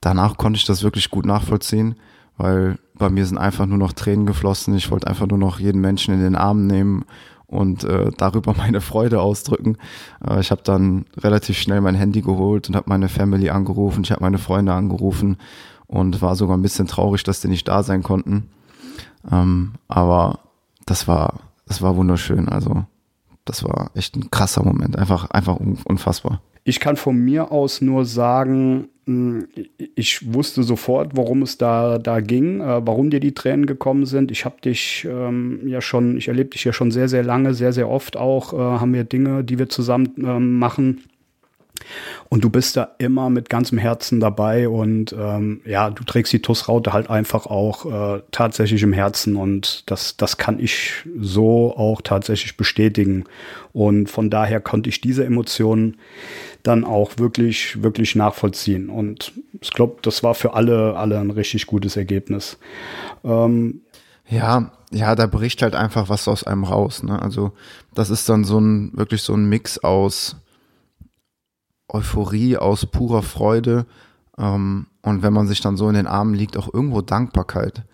[0.00, 1.96] danach konnte ich das wirklich gut nachvollziehen,
[2.36, 4.74] weil bei mir sind einfach nur noch Tränen geflossen.
[4.74, 7.04] Ich wollte einfach nur noch jeden Menschen in den Arm nehmen
[7.46, 9.78] und äh, darüber meine Freude ausdrücken.
[10.26, 14.12] Äh, ich habe dann relativ schnell mein Handy geholt und habe meine Family angerufen, ich
[14.12, 15.38] habe meine Freunde angerufen
[15.86, 18.48] und war sogar ein bisschen traurig, dass die nicht da sein konnten.
[19.30, 20.40] Ähm, aber
[20.84, 22.48] das war, das war wunderschön.
[22.48, 22.84] Also
[23.46, 26.42] das war echt ein krasser Moment, einfach, einfach unfassbar.
[26.64, 29.46] Ich kann von mir aus nur sagen, hm,
[29.94, 34.32] ich wusste sofort, worum es da, da ging, äh, warum dir die Tränen gekommen sind.
[34.32, 37.72] Ich habe dich ähm, ja schon, ich erlebe dich ja schon sehr, sehr lange, sehr,
[37.72, 41.04] sehr oft auch, äh, haben wir Dinge, die wir zusammen ähm, machen.
[42.28, 46.42] Und du bist da immer mit ganzem Herzen dabei und ähm, ja, du trägst die
[46.42, 52.00] TUS-Raute halt einfach auch äh, tatsächlich im Herzen und das, das kann ich so auch
[52.02, 53.24] tatsächlich bestätigen.
[53.72, 55.98] Und von daher konnte ich diese Emotionen
[56.62, 58.88] dann auch wirklich, wirklich nachvollziehen.
[58.88, 62.58] Und ich glaube, das war für alle, alle ein richtig gutes Ergebnis.
[63.24, 63.82] Ähm,
[64.28, 67.02] ja, ja, da bricht halt einfach was aus einem raus.
[67.02, 67.20] Ne?
[67.20, 67.52] Also
[67.94, 70.36] das ist dann so ein wirklich so ein Mix aus
[71.88, 73.86] Euphorie, aus purer Freude.
[74.38, 77.84] Ähm, und wenn man sich dann so in den Armen liegt, auch irgendwo Dankbarkeit,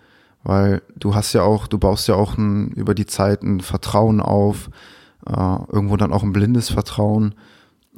[0.43, 4.19] weil du hast ja auch, du baust ja auch ein, über die Zeit ein Vertrauen
[4.19, 4.69] auf,
[5.25, 5.31] äh,
[5.71, 7.35] irgendwo dann auch ein blindes Vertrauen.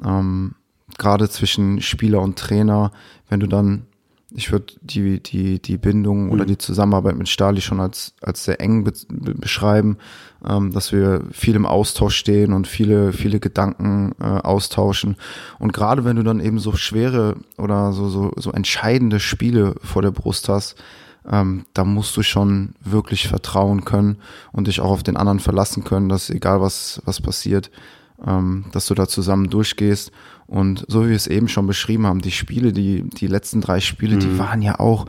[0.04, 0.54] Ähm,
[0.98, 2.92] gerade zwischen Spieler und Trainer,
[3.28, 3.86] wenn du dann,
[4.34, 6.48] ich würde die, die, die Bindung oder mhm.
[6.48, 9.98] die Zusammenarbeit mit Stali schon als, als sehr eng be beschreiben,
[10.44, 15.16] ähm, dass wir viel im Austausch stehen und viele, viele Gedanken äh, austauschen.
[15.58, 20.02] Und gerade wenn du dann eben so schwere oder so, so, so entscheidende Spiele vor
[20.02, 20.76] der Brust hast,
[21.30, 24.18] ähm, da musst du schon wirklich vertrauen können
[24.52, 27.70] und dich auch auf den anderen verlassen können, dass egal was, was passiert,
[28.24, 30.10] ähm, dass du da zusammen durchgehst.
[30.46, 33.80] Und so wie wir es eben schon beschrieben haben, die Spiele, die, die letzten drei
[33.80, 34.20] Spiele, mhm.
[34.20, 35.06] die waren ja auch,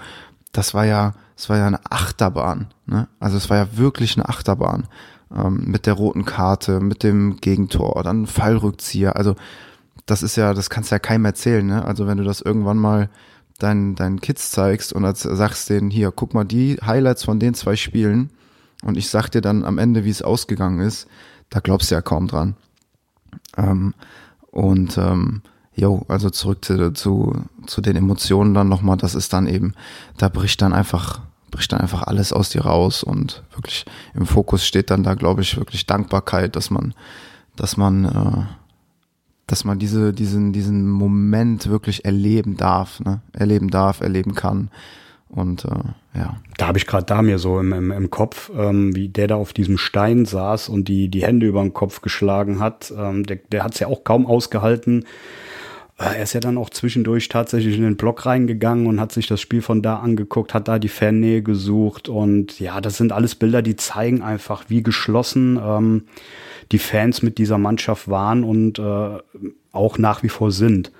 [0.52, 2.73] das war ja, es war ja eine Achterbahn.
[2.86, 3.08] Ne?
[3.19, 4.88] Also es war ja wirklich eine Achterbahn.
[5.36, 9.15] Ähm, mit der roten Karte, mit dem Gegentor, dann Fallrückzieher.
[9.15, 9.36] Also
[10.06, 11.65] das ist ja, das kannst du ja keinem erzählen.
[11.65, 11.86] Ne?
[11.86, 13.10] Also wenn du das irgendwann mal
[13.60, 17.54] deinen, deinen Kids zeigst und als sagst denen, hier, guck mal die Highlights von den
[17.54, 18.32] zwei Spielen
[18.84, 21.08] und ich sag dir dann am Ende, wie es ausgegangen ist,
[21.50, 22.56] da glaubst du ja kaum dran.
[23.58, 23.93] Ähm,
[24.58, 25.43] und ähm,
[25.76, 29.76] jo, also zurück zu, zu, zu den Emotionen dann nochmal, das ist dann eben,
[30.17, 34.65] da bricht dann einfach, bricht dann einfach alles aus dir raus und wirklich im Fokus
[34.65, 36.96] steht dann da, glaube ich, wirklich Dankbarkeit, dass man,
[37.56, 38.46] dass man, äh,
[39.46, 43.22] dass man diese, diesen, diesen Moment wirklich erleben darf, ne?
[43.34, 44.72] erleben darf, erleben kann.
[45.30, 46.38] Und äh, ja.
[46.58, 49.36] Da habe ich gerade da mir so im, im, im Kopf, ähm, wie der da
[49.36, 52.94] auf diesem Stein saß und die, die Hände über den Kopf geschlagen hat.
[52.98, 55.04] Ähm, der der hat es ja auch kaum ausgehalten.
[56.00, 59.28] Äh, er ist ja dann auch zwischendurch tatsächlich in den Block reingegangen und hat sich
[59.28, 62.08] das Spiel von da angeguckt, hat da die Fannähe gesucht.
[62.08, 66.04] Und ja, das sind alles Bilder, die zeigen einfach, wie geschlossen ähm,
[66.72, 69.18] die Fans mit dieser Mannschaft waren und äh,
[69.72, 70.92] auch nach wie vor sind.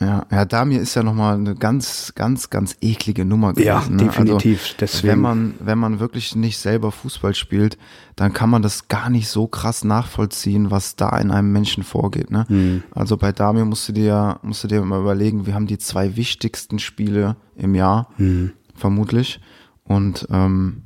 [0.00, 3.66] Ja, ja, Damir ist ja nochmal eine ganz, ganz, ganz eklige Nummer gewesen.
[3.66, 3.96] Ja, ne?
[3.98, 4.62] definitiv.
[4.62, 5.08] Also, Deswegen.
[5.12, 7.78] Wenn man, wenn man wirklich nicht selber Fußball spielt,
[8.16, 12.32] dann kann man das gar nicht so krass nachvollziehen, was da in einem Menschen vorgeht.
[12.32, 12.44] Ne?
[12.48, 12.82] Mhm.
[12.90, 16.16] Also bei Damir musst du dir, musst du dir mal überlegen, wir haben die zwei
[16.16, 18.50] wichtigsten Spiele im Jahr, Mhm.
[18.74, 19.40] vermutlich.
[19.84, 20.82] Und ähm,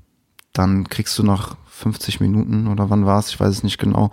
[0.53, 4.11] dann kriegst du nach 50 Minuten oder wann war es, ich weiß es nicht genau,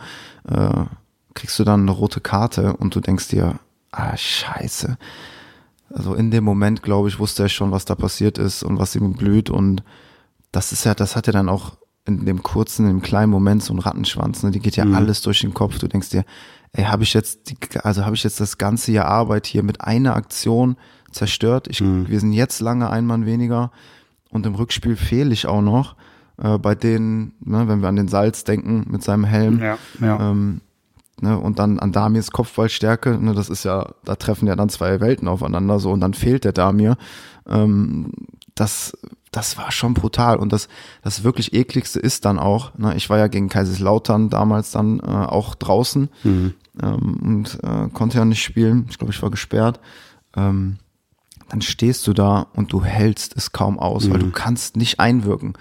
[0.47, 0.85] äh,
[1.33, 3.59] kriegst du dann eine rote Karte und du denkst dir,
[3.95, 4.97] ah, scheiße.
[5.93, 8.95] Also in dem Moment, glaube ich, wusste er schon, was da passiert ist und was
[8.95, 9.49] ihm blüht.
[9.49, 9.83] Und
[10.51, 13.63] das ist ja, das hat ja dann auch in dem kurzen, in dem kleinen Moment
[13.63, 14.43] so einen Rattenschwanz.
[14.43, 14.51] Ne?
[14.51, 15.79] Die geht ja alles durch den Kopf.
[15.79, 16.23] Du denkst dir,
[16.73, 19.81] ey, habe ich jetzt, die, also habe ich jetzt das ganze Jahr Arbeit hier mit
[19.81, 20.75] einer Aktion
[21.11, 21.67] zerstört?
[21.69, 23.71] Ich, Wir sind jetzt lange ein Mann weniger
[24.29, 25.95] und im Rückspiel fehle ich auch noch.
[26.37, 30.31] Äh, bei denen, ne, wenn wir an den Salz denken mit seinem Helm, Ja, ja.
[30.31, 30.61] ähm,
[31.21, 34.99] ne, und dann an Damirs Kopfballstärke, ne, das ist ja, da treffen ja dann zwei
[34.99, 36.97] Welten aufeinander so und dann fehlt der Damir.
[37.47, 38.11] Ähm,
[38.55, 38.97] das,
[39.31, 40.67] das war schon brutal und das,
[41.03, 45.03] das wirklich ekligste ist dann auch, ne, ich war ja gegen Kaiserslautern damals dann äh,
[45.03, 46.09] auch draußen
[46.81, 49.79] ähm, und äh, konnte ja nicht spielen, ich glaube, ich war gesperrt.
[50.35, 50.77] Ähm,
[51.49, 55.53] dann stehst du da und du hältst es kaum aus, weil du kannst nicht einwirken.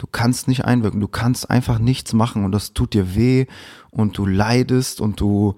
[0.00, 3.44] Du kannst nicht einwirken, du kannst einfach nichts machen und das tut dir weh
[3.90, 5.56] und du leidest und du,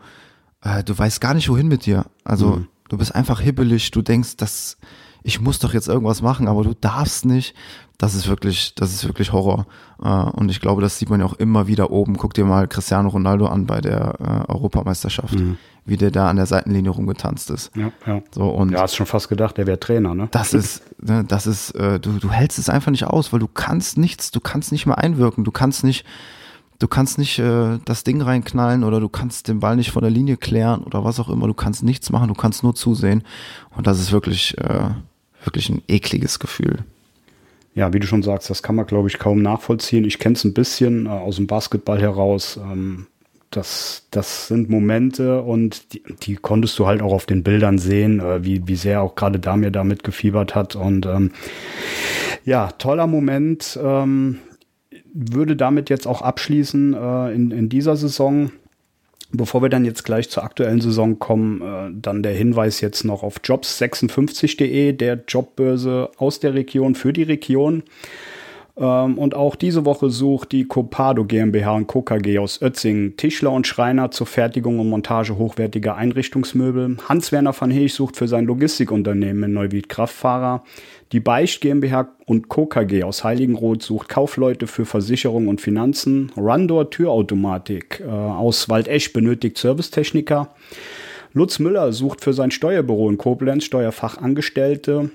[0.63, 2.07] äh, du weißt gar nicht wohin mit dir.
[2.25, 4.79] Also du bist einfach hibbelig, du denkst, dass
[5.23, 7.55] ich muss doch jetzt irgendwas machen, aber du darfst nicht.
[7.99, 9.67] Das ist wirklich, das ist wirklich Horror.
[10.03, 12.17] Äh, und ich glaube, das sieht man ja auch immer wieder oben.
[12.17, 15.37] Guck dir mal Cristiano Ronaldo an bei der äh, Europameisterschaft,
[15.85, 17.71] wie der da an der Seitenlinie rumgetanzt ist.
[17.77, 18.21] ja, ja.
[18.35, 20.27] So und Ja, hast schon fast gedacht, der wäre Trainer, ne?
[20.33, 23.49] das ist, ne, das ist, äh, du, du hältst es einfach nicht aus, weil du
[23.49, 26.05] kannst nichts, du kannst nicht mehr einwirken, du kannst nicht,
[26.81, 30.11] du kannst nicht äh, das Ding reinknallen oder du kannst den Ball nicht von der
[30.11, 33.23] Linie klären oder was auch immer, du kannst nichts machen, du kannst nur zusehen
[33.77, 34.91] und das ist wirklich, äh,
[35.45, 36.81] wirklich ein ekliges Gefühl.
[37.75, 40.05] Ja, wie du schon sagst, das kann man, glaube ich, kaum nachvollziehen.
[40.05, 42.59] Ich kenne es ein bisschen äh, aus dem Basketball heraus.
[42.59, 43.07] Ähm,
[43.51, 48.21] das, das sind Momente und die, die konntest du halt auch auf den Bildern sehen,
[48.21, 50.75] äh, wie, wie sehr auch gerade Damir damit gefiebert hat.
[50.77, 51.33] Und ähm,
[52.45, 53.79] ja, toller Moment.
[53.83, 54.39] Ähm,
[55.15, 58.51] würde damit jetzt auch abschließen äh, in, in dieser Saison.
[59.35, 63.23] Bevor wir dann jetzt gleich zur aktuellen Saison kommen, äh, dann der Hinweis jetzt noch
[63.23, 67.83] auf jobs56.de, der Jobbörse aus der Region für die Region.
[68.77, 72.03] Ähm, und auch diese Woche sucht die Copado GmbH und Co.
[72.03, 76.97] KG aus Ötzing Tischler und Schreiner zur Fertigung und Montage hochwertiger Einrichtungsmöbel.
[77.09, 80.65] Hans-Werner van Heech sucht für sein Logistikunternehmen in Neuwied Kraftfahrer.
[81.13, 82.65] Die Beicht GmbH und Co.
[82.65, 86.33] KG aus Heiligenroth sucht Kaufleute für Versicherung und Finanzen.
[86.39, 90.49] Rundor Türautomatik äh, aus Waldesch benötigt Servicetechniker.
[91.35, 95.11] Lutz Müller sucht für sein Steuerbüro in Koblenz Steuerfachangestellte.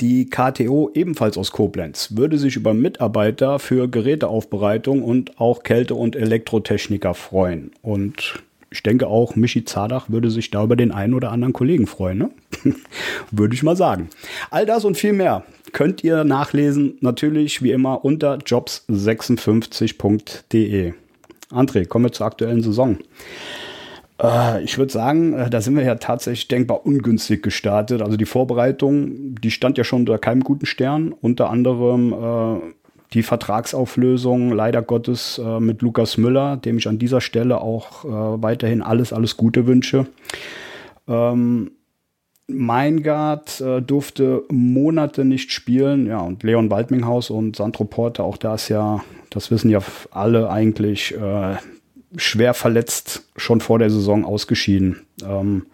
[0.00, 6.16] Die KTO ebenfalls aus Koblenz würde sich über Mitarbeiter für Geräteaufbereitung und auch Kälte- und
[6.16, 7.70] Elektrotechniker freuen.
[7.82, 11.86] Und ich denke auch, Michi Zadach würde sich da über den einen oder anderen Kollegen
[11.86, 12.18] freuen.
[12.18, 12.30] Ne?
[13.30, 14.08] würde ich mal sagen.
[14.50, 20.94] All das und viel mehr könnt ihr nachlesen, natürlich wie immer unter jobs56.de.
[21.50, 22.98] André, kommen wir zur aktuellen Saison.
[24.22, 28.00] Äh, ich würde sagen, äh, da sind wir ja tatsächlich denkbar ungünstig gestartet.
[28.02, 31.12] Also die Vorbereitung, die stand ja schon unter keinem guten Stern.
[31.12, 32.60] Unter anderem äh,
[33.16, 38.42] die Vertragsauflösung, leider Gottes, äh, mit Lukas Müller, dem ich an dieser Stelle auch äh,
[38.42, 40.06] weiterhin alles, alles Gute wünsche.
[41.08, 41.70] Ähm,
[42.46, 48.54] Meingard äh, durfte Monate nicht spielen, ja, und Leon Waldminghaus und Sandro Porte, auch da
[48.54, 51.56] ist ja, das wissen ja alle eigentlich, äh,
[52.16, 55.06] schwer verletzt schon vor der Saison ausgeschieden.
[55.26, 55.64] Ähm,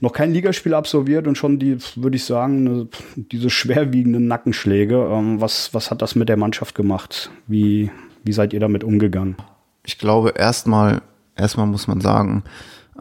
[0.00, 5.08] noch kein Ligaspiel absolviert und schon die, würde ich sagen, diese schwerwiegenden Nackenschläge.
[5.10, 7.30] Ähm, was, was hat das mit der Mannschaft gemacht?
[7.46, 7.90] Wie,
[8.24, 9.36] wie seid ihr damit umgegangen?
[9.84, 11.02] Ich glaube, erstmal,
[11.36, 12.44] erstmal muss man sagen,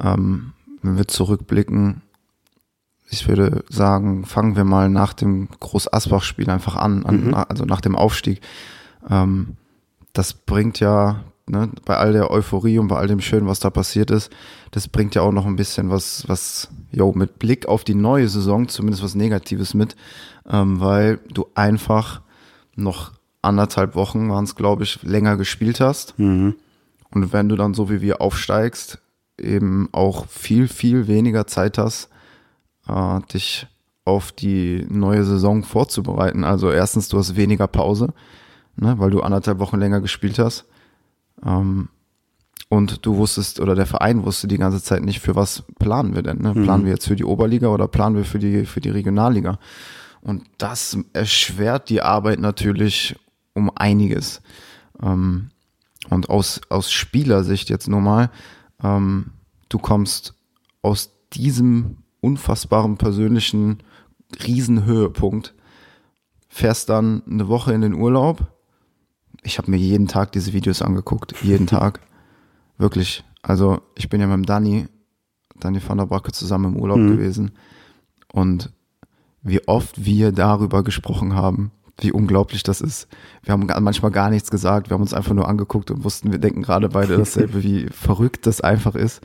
[0.01, 2.01] ähm, wenn wir zurückblicken,
[3.11, 7.95] ich würde sagen, fangen wir mal nach dem Groß-Asbach-Spiel einfach an, an also nach dem
[7.95, 8.39] Aufstieg.
[9.09, 9.57] Ähm,
[10.13, 13.69] das bringt ja, ne, bei all der Euphorie und bei all dem Schönen, was da
[13.69, 14.31] passiert ist,
[14.71, 18.29] das bringt ja auch noch ein bisschen was, was, yo, mit Blick auf die neue
[18.29, 19.95] Saison, zumindest was Negatives mit,
[20.49, 22.21] ähm, weil du einfach
[22.75, 26.13] noch anderthalb Wochen waren es, glaube ich, länger gespielt hast.
[27.11, 28.99] Und wenn du dann so wie wir aufsteigst,
[29.39, 32.09] eben auch viel, viel weniger Zeit hast,
[32.87, 33.67] äh, dich
[34.05, 36.43] auf die neue Saison vorzubereiten.
[36.43, 38.09] Also erstens, du hast weniger Pause,
[38.75, 40.65] ne, weil du anderthalb Wochen länger gespielt hast.
[41.45, 41.89] Ähm,
[42.69, 46.21] und du wusstest, oder der Verein wusste die ganze Zeit nicht, für was planen wir
[46.21, 46.37] denn?
[46.37, 46.53] Ne?
[46.53, 49.57] Planen wir jetzt für die Oberliga oder planen wir für die, für die Regionalliga?
[50.21, 53.15] Und das erschwert die Arbeit natürlich
[53.53, 54.41] um einiges.
[55.01, 55.49] Ähm,
[56.09, 58.29] und aus, aus Spielersicht jetzt nur mal,
[58.83, 59.31] ähm,
[59.69, 60.35] du kommst
[60.81, 63.79] aus diesem unfassbaren persönlichen
[64.45, 65.53] Riesenhöhepunkt,
[66.47, 68.47] fährst dann eine Woche in den Urlaub.
[69.43, 72.01] Ich habe mir jeden Tag diese Videos angeguckt, jeden Tag.
[72.77, 73.23] Wirklich.
[73.41, 74.87] Also ich bin ja mit dem Dani,
[75.59, 77.17] Dani van der Bracke zusammen im Urlaub mhm.
[77.17, 77.51] gewesen.
[78.31, 78.71] Und
[79.41, 81.71] wie oft wir darüber gesprochen haben,
[82.01, 83.07] wie unglaublich das ist.
[83.43, 86.39] Wir haben manchmal gar nichts gesagt, wir haben uns einfach nur angeguckt und wussten, wir
[86.39, 89.21] denken gerade beide dasselbe, wie verrückt das einfach ist.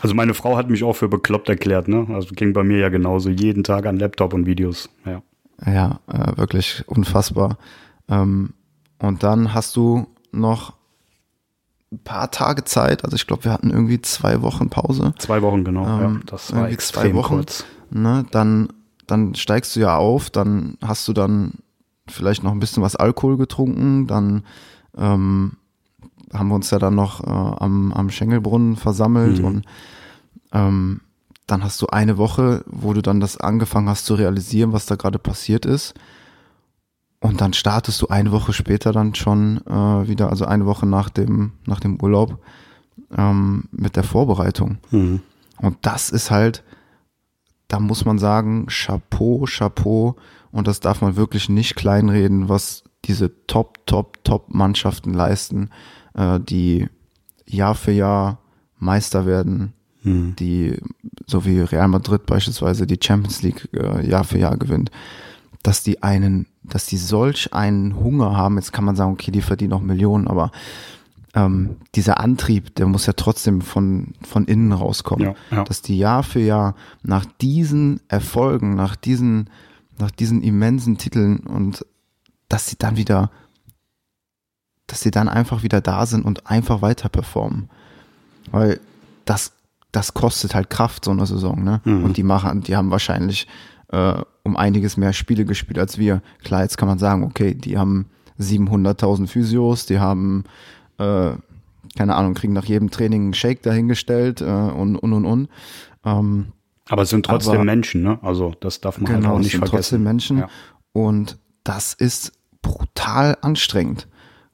[0.00, 2.06] Also meine Frau hat mich auch für bekloppt erklärt, ne?
[2.10, 5.22] Also ging bei mir ja genauso, jeden Tag an Laptop und Videos, ja.
[5.66, 7.58] Ja, äh, wirklich unfassbar.
[8.08, 8.54] Ähm,
[8.98, 10.74] und dann hast du noch
[11.90, 15.14] ein paar Tage Zeit, also ich glaube, wir hatten irgendwie zwei Wochen Pause.
[15.18, 16.20] Zwei Wochen, genau, ähm, ja.
[16.26, 17.64] Das war extrem zwei Wochen, kurz.
[17.90, 18.68] Ne, dann,
[19.06, 21.54] dann steigst du ja auf, dann hast du dann
[22.06, 24.42] vielleicht noch ein bisschen was Alkohol getrunken, dann
[24.96, 25.52] ähm,
[26.32, 29.44] haben wir uns ja dann noch äh, am, am Schengelbrunnen versammelt mhm.
[29.44, 29.66] und
[30.52, 31.00] ähm,
[31.46, 34.96] dann hast du eine Woche, wo du dann das angefangen hast zu realisieren, was da
[34.96, 35.94] gerade passiert ist.
[37.20, 41.08] Und dann startest du eine Woche später dann schon äh, wieder, also eine Woche nach
[41.08, 42.38] dem, nach dem Urlaub,
[43.16, 44.78] ähm, mit der Vorbereitung.
[44.90, 45.20] Mhm.
[45.56, 46.62] Und das ist halt,
[47.66, 50.16] da muss man sagen, Chapeau, Chapeau,
[50.50, 55.70] und das darf man wirklich nicht kleinreden, was diese Top, Top, Top-Mannschaften leisten,
[56.14, 56.88] äh, die
[57.46, 58.38] Jahr für Jahr
[58.78, 60.36] Meister werden, mhm.
[60.36, 60.80] die,
[61.26, 64.90] so wie Real Madrid beispielsweise, die Champions League äh, Jahr für Jahr gewinnt,
[65.62, 69.42] dass die einen, dass die solch einen Hunger haben, jetzt kann man sagen, okay, die
[69.42, 70.50] verdienen auch Millionen, aber
[71.34, 75.34] ähm, dieser Antrieb, der muss ja trotzdem von, von innen rauskommen.
[75.50, 75.64] Ja, ja.
[75.64, 79.50] Dass die Jahr für Jahr nach diesen Erfolgen, nach diesen
[79.98, 81.84] nach diesen immensen Titeln und
[82.48, 83.30] dass sie dann wieder,
[84.86, 87.68] dass sie dann einfach wieder da sind und einfach weiter performen.
[88.50, 88.80] Weil
[89.24, 89.52] das,
[89.92, 91.80] das kostet halt Kraft, so eine Saison, ne?
[91.84, 92.04] Mhm.
[92.04, 93.46] Und die machen, die haben wahrscheinlich
[93.88, 96.22] äh, um einiges mehr Spiele gespielt als wir.
[96.42, 98.06] Klar, jetzt kann man sagen, okay, die haben
[98.40, 100.44] 700.000 Physios, die haben,
[100.98, 101.32] äh,
[101.96, 105.48] keine Ahnung, kriegen nach jedem Training einen Shake dahingestellt äh, und, und, und, und.
[106.04, 106.46] Ähm,
[106.88, 108.18] aber es sind trotzdem Aber, Menschen, ne?
[108.22, 109.76] Also das darf man genau, halt auch nicht es sind vergessen.
[109.76, 110.38] trotzdem Menschen.
[110.38, 110.48] Ja.
[110.92, 112.32] Und das ist
[112.62, 114.08] brutal anstrengend.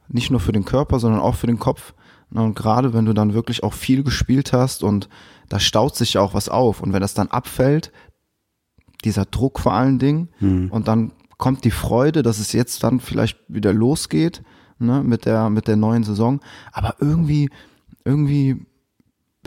[0.09, 1.95] Nicht nur für den Körper, sondern auch für den Kopf.
[2.33, 5.09] Und gerade wenn du dann wirklich auch viel gespielt hast und
[5.49, 6.81] da staut sich ja auch was auf.
[6.81, 7.93] Und wenn das dann abfällt,
[9.05, 10.71] dieser Druck vor allen Dingen, mhm.
[10.71, 14.43] und dann kommt die Freude, dass es jetzt dann vielleicht wieder losgeht,
[14.79, 16.41] ne, mit der, mit der neuen Saison.
[16.73, 17.51] Aber irgendwie,
[18.05, 18.65] irgendwie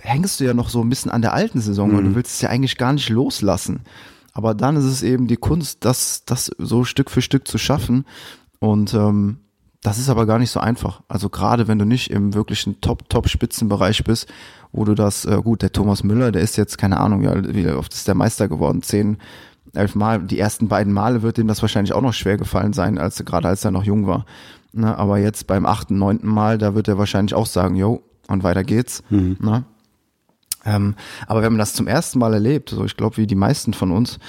[0.02, 1.98] hängst du ja noch so ein bisschen an der alten Saison mhm.
[1.98, 3.82] und du willst es ja eigentlich gar nicht loslassen.
[4.34, 8.06] Aber dann ist es eben die Kunst, das, das so Stück für Stück zu schaffen.
[8.60, 9.39] Und ähm,
[9.84, 11.02] das ist aber gar nicht so einfach.
[11.08, 14.28] Also gerade wenn du nicht im wirklichen Top-Top-Spitzenbereich bist,
[14.72, 17.68] wo du das, äh, gut, der Thomas Müller, der ist jetzt, keine Ahnung, ja, wie
[17.70, 18.82] oft ist der Meister geworden?
[18.82, 19.18] Zehn,
[19.74, 20.24] elf Mal.
[20.24, 23.48] Die ersten beiden Male wird ihm das wahrscheinlich auch noch schwer gefallen sein, als gerade
[23.48, 24.26] als er noch jung war.
[24.74, 24.98] Ne?
[24.98, 28.63] Aber jetzt beim achten, neunten Mal, da wird er wahrscheinlich auch sagen, jo, und weiter
[28.63, 29.04] geht's.
[29.10, 29.38] Mhm.
[29.40, 29.63] Ne?
[30.66, 30.96] Ähm,
[31.28, 33.92] aber wenn man das zum ersten Mal erlebt, so ich glaube wie die meisten von
[33.92, 34.20] uns,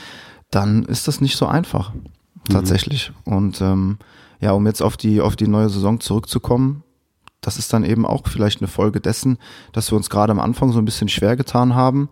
[0.50, 2.52] dann ist das nicht so einfach mhm.
[2.52, 3.12] tatsächlich.
[3.24, 3.32] Mhm.
[3.32, 3.98] Und ähm,
[4.40, 6.85] ja, um jetzt auf die auf die neue Saison zurückzukommen,
[7.40, 9.38] das ist dann eben auch vielleicht eine Folge dessen,
[9.72, 12.09] dass wir uns gerade am Anfang so ein bisschen schwer getan haben.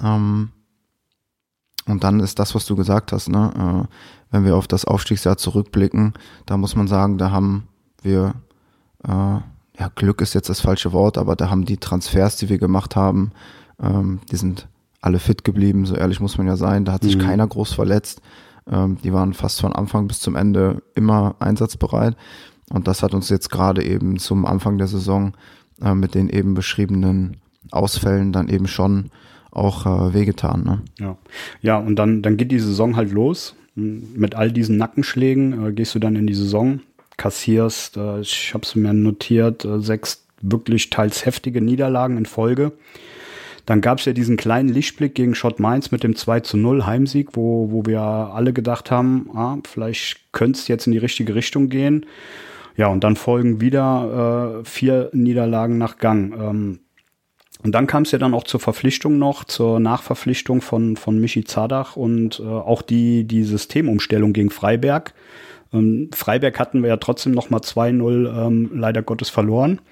[0.00, 0.50] Ähm,
[1.86, 3.86] und dann ist das, was du gesagt hast, ne?
[3.88, 3.94] Äh,
[4.30, 6.12] wenn wir auf das Aufstiegsjahr zurückblicken,
[6.44, 7.66] da muss man sagen, da haben
[8.02, 8.34] wir
[9.04, 9.40] äh,
[9.78, 12.96] ja, Glück ist jetzt das falsche Wort, aber da haben die Transfers, die wir gemacht
[12.96, 13.30] haben,
[13.80, 14.68] ähm, die sind
[15.00, 16.84] alle fit geblieben, so ehrlich muss man ja sein.
[16.84, 17.22] Da hat sich mhm.
[17.22, 18.20] keiner groß verletzt.
[18.70, 22.16] Ähm, die waren fast von Anfang bis zum Ende immer einsatzbereit.
[22.70, 25.32] Und das hat uns jetzt gerade eben zum Anfang der Saison
[25.82, 27.38] äh, mit den eben beschriebenen
[27.70, 29.10] Ausfällen dann eben schon
[29.50, 30.64] auch äh, wehgetan.
[30.64, 30.82] Ne?
[30.98, 31.16] Ja.
[31.62, 33.54] ja, und dann, dann geht die Saison halt los.
[33.74, 36.80] Mit all diesen Nackenschlägen äh, gehst du dann in die Saison
[37.16, 37.96] kassierst.
[37.96, 42.72] Äh, ich habe es mir notiert, äh, sechs wirklich teils heftige Niederlagen in Folge.
[43.68, 46.86] Dann gab es ja diesen kleinen Lichtblick gegen Schott Mainz mit dem 2 zu 0
[46.86, 51.34] Heimsieg, wo, wo wir alle gedacht haben, ah, vielleicht könnte es jetzt in die richtige
[51.34, 52.06] Richtung gehen.
[52.78, 56.32] Ja, und dann folgen wieder äh, vier Niederlagen nach Gang.
[56.40, 56.78] Ähm,
[57.62, 61.44] und dann kam es ja dann auch zur Verpflichtung noch, zur Nachverpflichtung von, von Michi
[61.44, 65.12] Zadach und äh, auch die, die Systemumstellung gegen Freiberg.
[65.74, 69.82] Ähm, Freiberg hatten wir ja trotzdem noch mal 2-0 ähm, leider Gottes verloren.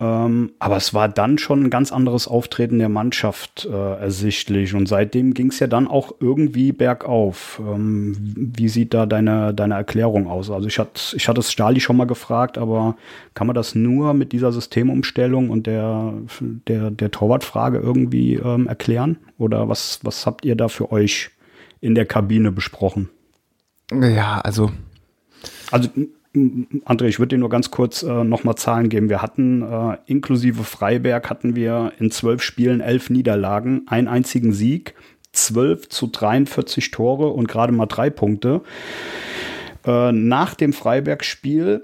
[0.00, 4.74] Ähm, aber es war dann schon ein ganz anderes Auftreten der Mannschaft äh, ersichtlich.
[4.74, 7.62] Und seitdem ging es ja dann auch irgendwie bergauf.
[7.64, 10.50] Ähm, wie sieht da deine, deine Erklärung aus?
[10.50, 12.96] Also ich hatte ich hatte es Stali schon mal gefragt, aber
[13.34, 19.18] kann man das nur mit dieser Systemumstellung und der, der, der Torwartfrage irgendwie ähm, erklären?
[19.38, 21.30] Oder was, was habt ihr da für euch
[21.80, 23.10] in der Kabine besprochen?
[23.92, 24.72] Ja, also.
[25.70, 25.88] Also
[26.34, 29.08] André, ich würde dir nur ganz kurz äh, nochmal Zahlen geben.
[29.08, 34.94] Wir hatten äh, inklusive Freiberg hatten wir in zwölf Spielen elf Niederlagen, einen einzigen Sieg,
[35.30, 38.62] zwölf zu 43 Tore und gerade mal drei Punkte.
[39.86, 41.82] Äh, nach dem Freiberg-Spiel,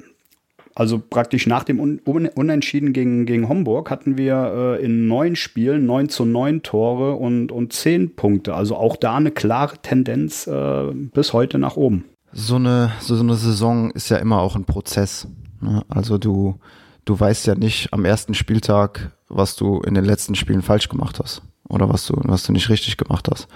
[0.74, 5.36] also praktisch nach dem Un Un Unentschieden gegen, gegen Homburg, hatten wir äh, in neun
[5.36, 8.55] Spielen neun zu neun Tore und, und zehn Punkte.
[8.55, 13.35] Also auch da eine klare Tendenz äh, bis heute nach oben so eine, so eine
[13.37, 15.26] Saison ist ja immer auch ein Prozess.
[15.61, 15.85] Ne?
[15.89, 16.59] Also du,
[17.05, 21.18] du weißt ja nicht am ersten Spieltag, was du in den letzten Spielen falsch gemacht
[21.18, 23.49] hast oder was du, was du nicht richtig gemacht hast.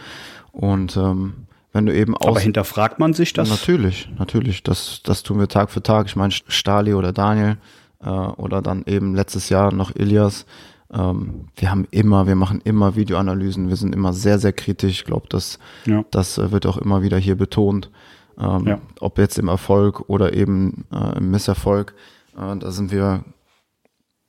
[0.53, 2.29] Und ähm, wenn du eben auch.
[2.29, 3.51] Aber hinterfragt man sich das?
[3.51, 4.63] Natürlich, natürlich.
[4.63, 6.07] Das, das tun wir Tag für Tag.
[6.07, 7.59] Ich meine, Stali oder Daniel
[8.01, 10.47] äh, oder dann eben letztes Jahr noch Ilias.
[10.93, 13.69] Ähm, wir haben immer, wir machen immer Videoanalysen.
[13.69, 15.01] Wir sind immer sehr, sehr kritisch.
[15.01, 16.05] Ich glaube, das, ja.
[16.13, 17.91] das äh, wird auch immer wieder hier betont.
[18.39, 18.81] Ähm, ja.
[19.01, 21.95] Ob jetzt im Erfolg oder eben äh, im Misserfolg.
[22.37, 23.25] Äh, da sind wir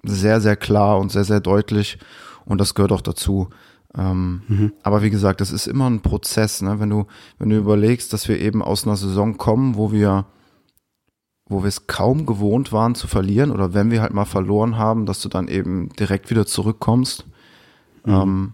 [0.03, 1.97] sehr, sehr klar und sehr, sehr deutlich.
[2.45, 3.49] Und das gehört auch dazu.
[3.97, 4.73] Ähm, mhm.
[4.83, 6.79] Aber wie gesagt, das ist immer ein Prozess, ne?
[6.79, 7.05] Wenn du,
[7.39, 10.25] wenn du überlegst, dass wir eben aus einer Saison kommen, wo wir,
[11.47, 15.05] wo wir es kaum gewohnt waren zu verlieren, oder wenn wir halt mal verloren haben,
[15.05, 17.25] dass du dann eben direkt wieder zurückkommst.
[18.05, 18.13] Mhm.
[18.13, 18.53] Ähm,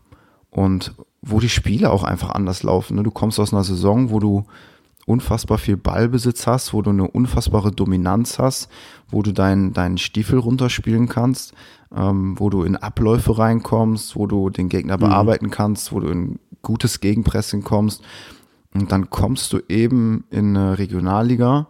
[0.51, 2.95] und wo die Spiele auch einfach anders laufen.
[2.95, 3.03] Ne?
[3.03, 4.45] Du kommst aus einer Saison, wo du
[5.05, 8.69] unfassbar viel Ballbesitz hast, wo du eine unfassbare Dominanz hast,
[9.09, 11.53] wo du deinen deinen Stiefel runterspielen kannst,
[11.95, 15.01] ähm, wo du in Abläufe reinkommst, wo du den Gegner mhm.
[15.01, 18.03] bearbeiten kannst, wo du in gutes Gegenpressing kommst.
[18.73, 21.67] Und dann kommst du eben in eine Regionalliga.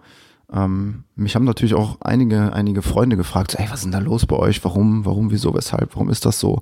[0.54, 4.00] Ähm, mich haben natürlich auch einige, einige Freunde gefragt, so, ey, was ist denn da
[4.00, 4.64] los bei euch?
[4.64, 5.96] Warum, warum, wieso, weshalb?
[5.96, 6.60] Warum ist das so?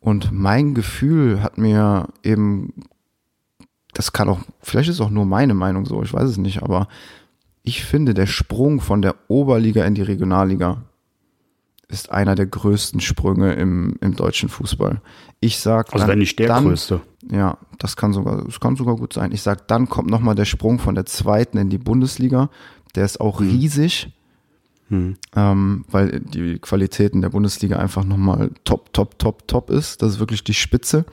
[0.00, 2.74] Und mein Gefühl hat mir eben
[3.94, 6.88] das kann auch, vielleicht ist auch nur meine Meinung so, ich weiß es nicht, aber
[7.62, 10.82] ich finde, der Sprung von der Oberliga in die Regionalliga
[11.88, 15.00] ist einer der größten Sprünge im, im deutschen Fußball.
[15.40, 17.00] Ich sag, also dann, wenn nicht der dann, größte.
[17.30, 19.32] Ja, das kann sogar, das kann sogar gut sein.
[19.32, 22.50] Ich sag, dann kommt nochmal der Sprung von der zweiten in die Bundesliga.
[22.94, 23.48] Der ist auch hm.
[23.48, 24.12] riesig,
[24.88, 25.16] hm.
[25.34, 30.02] Ähm, weil die Qualitäten der Bundesliga einfach nochmal top, top, top, top ist.
[30.02, 31.06] Das ist wirklich die Spitze.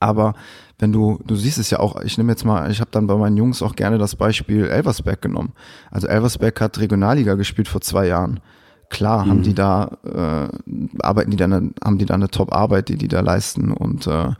[0.00, 0.34] Aber
[0.78, 3.16] wenn du, du siehst es ja auch, ich nehme jetzt mal, ich habe dann bei
[3.16, 5.52] meinen Jungs auch gerne das Beispiel Elversberg genommen.
[5.90, 8.40] Also Elversberg hat Regionalliga gespielt vor zwei Jahren.
[8.90, 9.30] Klar mhm.
[9.30, 10.48] haben die da, äh,
[11.02, 14.30] arbeiten die da, eine, haben die da eine Top-Arbeit, die die da leisten und äh,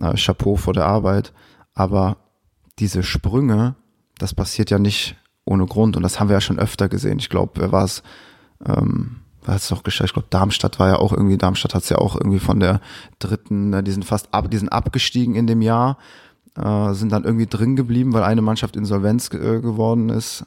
[0.00, 1.32] äh, Chapeau vor der Arbeit.
[1.74, 2.18] Aber
[2.78, 3.74] diese Sprünge,
[4.18, 7.18] das passiert ja nicht ohne Grund und das haben wir ja schon öfter gesehen.
[7.18, 8.02] Ich glaube, wer war es?
[8.64, 9.16] Ähm,
[9.46, 10.10] hat es doch geschafft.
[10.10, 12.80] Ich glaube, Darmstadt war ja auch irgendwie, Darmstadt hat es ja auch irgendwie von der
[13.18, 15.98] dritten, äh, die sind fast ab, die sind abgestiegen in dem Jahr,
[16.56, 20.46] äh, sind dann irgendwie drin geblieben, weil eine Mannschaft Insolvenz äh, geworden ist.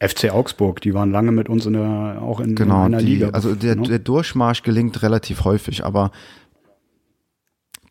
[0.00, 3.14] FC Augsburg, die waren lange mit uns in der, auch in, genau, in einer die,
[3.14, 3.30] Liga.
[3.30, 3.82] Also der, ne?
[3.82, 6.12] der Durchmarsch gelingt relativ häufig, aber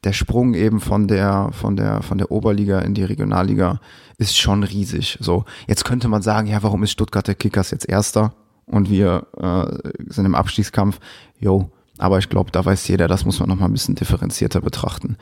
[0.04, 3.82] der Sprung eben von der, von der, von der Oberliga in die Regionalliga
[4.18, 5.18] ist schon riesig.
[5.20, 8.34] So, jetzt könnte man sagen, ja, warum ist Stuttgart der Kickers jetzt Erster?
[8.68, 11.00] Und wir äh, sind im Abstiegskampf,
[11.40, 15.18] jo, aber ich glaube, da weiß jeder, das muss man nochmal ein bisschen differenzierter betrachten.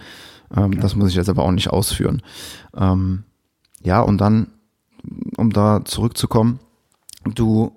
[0.56, 0.82] Ähm, ja.
[0.82, 2.22] Das muss ich jetzt aber auch nicht ausführen.
[2.76, 3.24] Ähm,
[3.84, 4.48] ja, und dann,
[5.38, 6.60] um da zurückzukommen,
[7.24, 7.72] du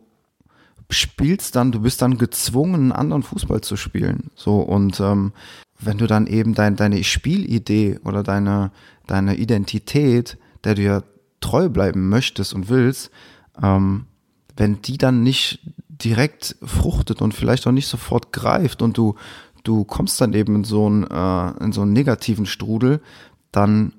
[0.91, 4.31] spielst dann, du bist dann gezwungen, einen anderen Fußball zu spielen.
[4.35, 5.33] So, und ähm,
[5.79, 8.73] wenn du dann eben dein, deine Spielidee oder deine,
[9.07, 11.03] deine Identität, der du ja
[11.41, 13.11] treu bleiben möchtest und willst,
[13.63, 14.07] ähm,
[14.59, 19.15] wenn die dann nicht direkt fruchtet und vielleicht auch nicht sofort greift und du,
[19.65, 23.01] du kommst dann eben in so einen, äh, in so einen negativen Strudel,
[23.53, 23.93] dann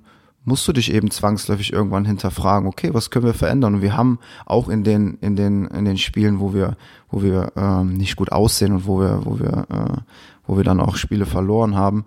[0.45, 3.76] musst du dich eben zwangsläufig irgendwann hinterfragen, okay, was können wir verändern?
[3.76, 6.78] Und wir haben auch in den, in den, in den Spielen, wo wir,
[7.10, 10.01] wo wir ähm, nicht gut aussehen und wo wir, wo wir, äh,
[10.47, 12.05] wo wir dann auch Spiele verloren haben,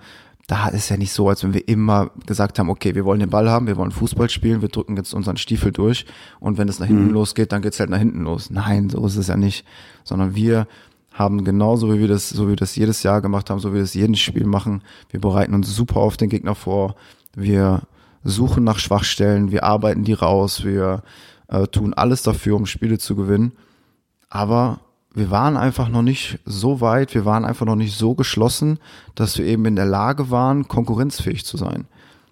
[0.53, 3.31] da ist ja nicht so, als wenn wir immer gesagt haben, okay, wir wollen den
[3.31, 6.05] Ball haben, wir wollen Fußball spielen, wir drücken jetzt unseren Stiefel durch
[6.41, 7.15] und wenn es nach hinten mhm.
[7.15, 8.51] losgeht, dann geht's halt nach hinten los.
[8.51, 9.65] Nein, so ist es ja nicht,
[10.05, 10.67] sondern wir
[11.11, 13.77] haben genauso wie wir das, so wie wir das jedes Jahr gemacht haben, so wie
[13.77, 14.83] wir das jedes Spiel machen.
[15.09, 16.97] Wir bereiten uns super auf den Gegner vor.
[17.35, 17.85] Wir
[18.23, 21.03] suchen nach Schwachstellen, wir arbeiten die raus, wir
[21.49, 23.53] äh, tun alles dafür, um Spiele zu gewinnen.
[24.29, 24.81] Aber
[25.15, 28.79] wir waren einfach noch nicht so weit, wir waren einfach noch nicht so geschlossen,
[29.15, 31.87] dass wir eben in der Lage waren, konkurrenzfähig zu sein.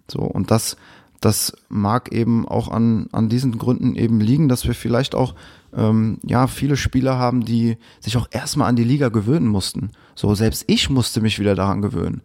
[0.09, 0.76] So, und das,
[1.20, 5.35] das mag eben auch an, an diesen Gründen eben liegen, dass wir vielleicht auch
[5.76, 9.91] ähm, ja viele Spieler haben, die sich auch erstmal an die Liga gewöhnen mussten.
[10.14, 12.22] So, selbst ich musste mich wieder daran gewöhnen.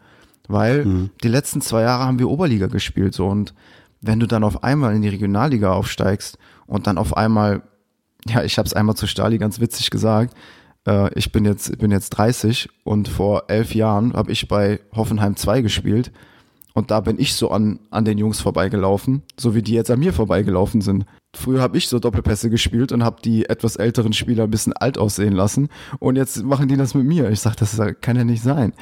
[0.48, 1.10] Weil mhm.
[1.24, 3.54] die letzten zwei Jahre haben wir Oberliga gespielt, so und
[4.02, 6.38] wenn du dann auf einmal in die Regionalliga aufsteigst
[6.68, 7.64] und dann auf einmal
[8.28, 10.36] ja, ich habe es einmal zu Stali ganz witzig gesagt.
[10.88, 15.36] Äh, ich bin jetzt, bin jetzt 30 und vor elf Jahren habe ich bei Hoffenheim
[15.36, 16.12] 2 gespielt.
[16.74, 20.00] Und da bin ich so an, an den Jungs vorbeigelaufen, so wie die jetzt an
[20.00, 21.06] mir vorbeigelaufen sind.
[21.34, 24.98] Früher habe ich so Doppelpässe gespielt und habe die etwas älteren Spieler ein bisschen alt
[24.98, 25.70] aussehen lassen.
[26.00, 27.30] Und jetzt machen die das mit mir.
[27.30, 28.74] Ich sage, das kann ja nicht sein.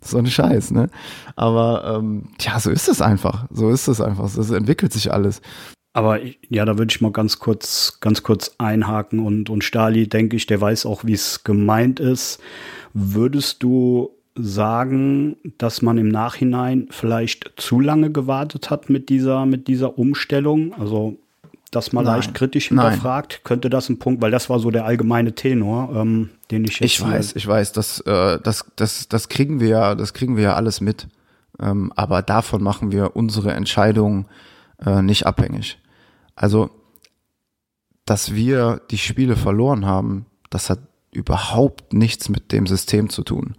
[0.00, 0.88] So ein Scheiß, ne?
[1.36, 3.44] Aber ähm, ja, so ist es einfach.
[3.50, 4.34] So ist es einfach.
[4.34, 5.42] Das entwickelt sich alles.
[5.94, 10.36] Aber ja, da würde ich mal ganz kurz, ganz kurz einhaken und, und Stali, denke
[10.36, 12.40] ich, der weiß auch, wie es gemeint ist.
[12.94, 19.68] Würdest du sagen, dass man im Nachhinein vielleicht zu lange gewartet hat mit dieser, mit
[19.68, 20.72] dieser Umstellung?
[20.78, 21.18] Also,
[21.70, 22.16] das mal Nein.
[22.16, 23.40] leicht kritisch hinterfragt, Nein.
[23.44, 26.92] könnte das ein Punkt, weil das war so der allgemeine Tenor, ähm, den ich jetzt.
[26.92, 30.44] Ich weiß, ich weiß, das, äh, das, das, das kriegen wir ja, das kriegen wir
[30.44, 31.08] ja alles mit.
[31.60, 34.26] Ähm, aber davon machen wir unsere Entscheidung
[34.84, 35.78] äh, nicht abhängig.
[36.42, 36.70] Also,
[38.04, 40.80] dass wir die Spiele verloren haben, das hat
[41.12, 43.54] überhaupt nichts mit dem System zu tun.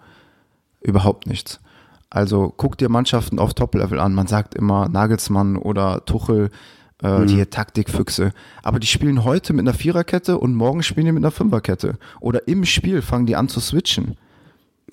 [0.82, 1.62] Überhaupt nichts.
[2.10, 4.14] Also guck dir Mannschaften auf Top-Level an.
[4.14, 6.50] Man sagt immer Nagelsmann oder Tuchel,
[7.02, 7.28] äh, mhm.
[7.28, 8.34] die Taktikfüchse.
[8.64, 11.98] Aber die spielen heute mit einer Viererkette und morgen spielen die mit einer Fünferkette.
[12.20, 14.18] Oder im Spiel fangen die an zu switchen.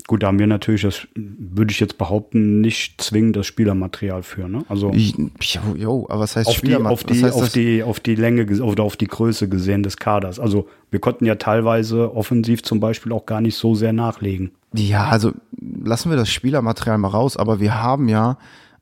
[0.07, 4.47] Gut, da haben wir natürlich, das würde ich jetzt behaupten, nicht zwingend das Spielermaterial für.
[4.47, 4.63] Ne?
[4.67, 8.15] Also jo, jo, aber was heißt auf die, auf die, heißt auf die, auf die
[8.15, 10.39] Länge oder auf die Größe gesehen des Kaders.
[10.39, 14.51] Also wir konnten ja teilweise offensiv zum Beispiel auch gar nicht so sehr nachlegen.
[14.73, 18.37] Ja, also lassen wir das Spielermaterial mal raus, aber wir haben ja,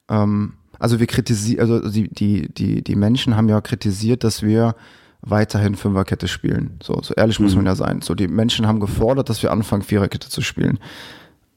[0.10, 4.76] ähm, also wir kritisieren, also die, die, die, die Menschen haben ja kritisiert, dass wir
[5.22, 6.80] weiterhin Fünferkette spielen.
[6.82, 7.45] So, so ehrlich mhm.
[7.45, 8.01] muss man ja sein.
[8.01, 10.80] So, die Menschen haben gefordert, dass wir anfangen, Viererkette zu spielen.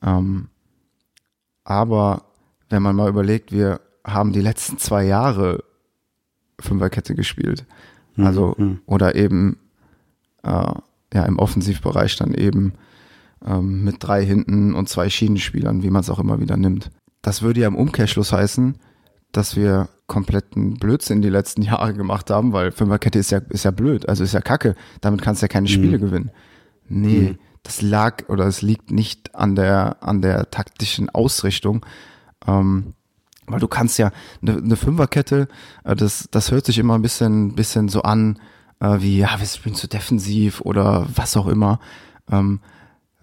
[0.02, 0.48] Ähm,
[1.64, 2.24] aber
[2.68, 5.62] wenn man mal überlegt, wir haben die letzten zwei Jahre
[6.58, 7.64] Fünferkette gespielt.
[8.16, 8.26] Mhm.
[8.26, 8.80] Also, mhm.
[8.86, 9.58] oder eben
[10.42, 10.72] äh,
[11.14, 12.74] ja, im Offensivbereich dann eben
[13.44, 16.90] ähm, mit drei hinten und zwei Schienenspielern, wie man es auch immer wieder nimmt.
[17.20, 18.76] Das würde ja im Umkehrschluss heißen,
[19.30, 23.70] dass wir kompletten Blödsinn die letzten Jahre gemacht haben, weil Fünferkette ist ja, ist ja
[23.70, 24.76] blöd, also ist ja kacke.
[25.00, 26.02] Damit kannst du ja keine Spiele mhm.
[26.02, 26.30] gewinnen.
[26.88, 27.38] Nee, mhm.
[27.62, 31.84] das lag oder es liegt nicht an der, an der taktischen Ausrichtung.
[32.46, 32.94] Ähm,
[33.46, 35.48] weil du kannst ja eine, eine Fünferkette,
[35.84, 38.38] äh, das, das hört sich immer ein bisschen, bisschen so an,
[38.80, 41.80] äh, wie, ja, wir spielen zu defensiv oder was auch immer.
[42.30, 42.60] Ähm,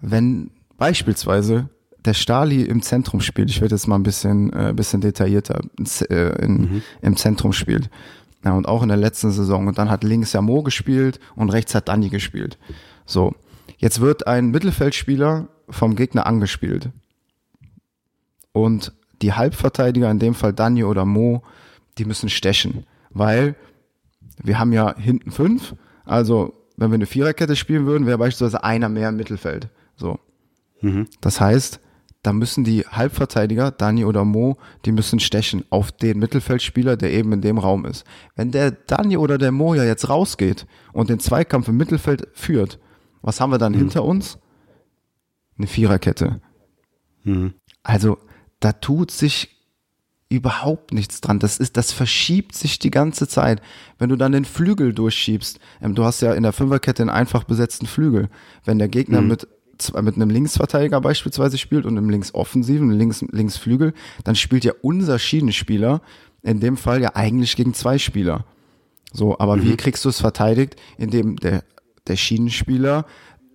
[0.00, 1.68] wenn beispielsweise
[2.04, 5.60] der Stali im Zentrum spielt, ich werde jetzt mal ein bisschen, äh, bisschen detaillierter,
[6.08, 6.82] äh, in, mhm.
[7.02, 7.90] im Zentrum spielt.
[8.44, 9.66] Ja, und auch in der letzten Saison.
[9.66, 12.58] Und dann hat links ja Mo gespielt und rechts hat Dani gespielt.
[13.04, 13.34] So.
[13.76, 16.90] Jetzt wird ein Mittelfeldspieler vom Gegner angespielt.
[18.52, 18.92] Und
[19.22, 21.42] die Halbverteidiger, in dem Fall Dani oder Mo,
[21.98, 22.84] die müssen stechen.
[23.10, 23.56] Weil
[24.42, 25.74] wir haben ja hinten fünf.
[26.04, 29.68] Also, wenn wir eine Viererkette spielen würden, wäre beispielsweise einer mehr im Mittelfeld.
[29.96, 30.18] So.
[30.80, 31.08] Mhm.
[31.20, 31.80] Das heißt,
[32.22, 37.32] da müssen die Halbverteidiger, Dani oder Mo, die müssen stechen auf den Mittelfeldspieler, der eben
[37.32, 38.04] in dem Raum ist.
[38.36, 42.78] Wenn der Dani oder der Mo ja jetzt rausgeht und den Zweikampf im Mittelfeld führt,
[43.22, 43.78] was haben wir dann mhm.
[43.78, 44.38] hinter uns?
[45.56, 46.40] Eine Viererkette.
[47.24, 47.54] Mhm.
[47.82, 48.18] Also,
[48.60, 49.60] da tut sich
[50.28, 51.38] überhaupt nichts dran.
[51.38, 53.60] Das ist, das verschiebt sich die ganze Zeit.
[53.98, 57.44] Wenn du dann den Flügel durchschiebst, ähm, du hast ja in der Fünferkette einen einfach
[57.44, 58.28] besetzten Flügel.
[58.64, 59.28] Wenn der Gegner mhm.
[59.28, 59.48] mit
[60.02, 66.00] mit einem Linksverteidiger beispielsweise spielt und einem Linksoffensiven, Links, Linksflügel, dann spielt ja unser Schienenspieler
[66.42, 68.44] in dem Fall ja eigentlich gegen zwei Spieler.
[69.12, 69.64] So, aber mhm.
[69.64, 71.64] wie kriegst du es verteidigt, indem der,
[72.06, 73.06] der Schienenspieler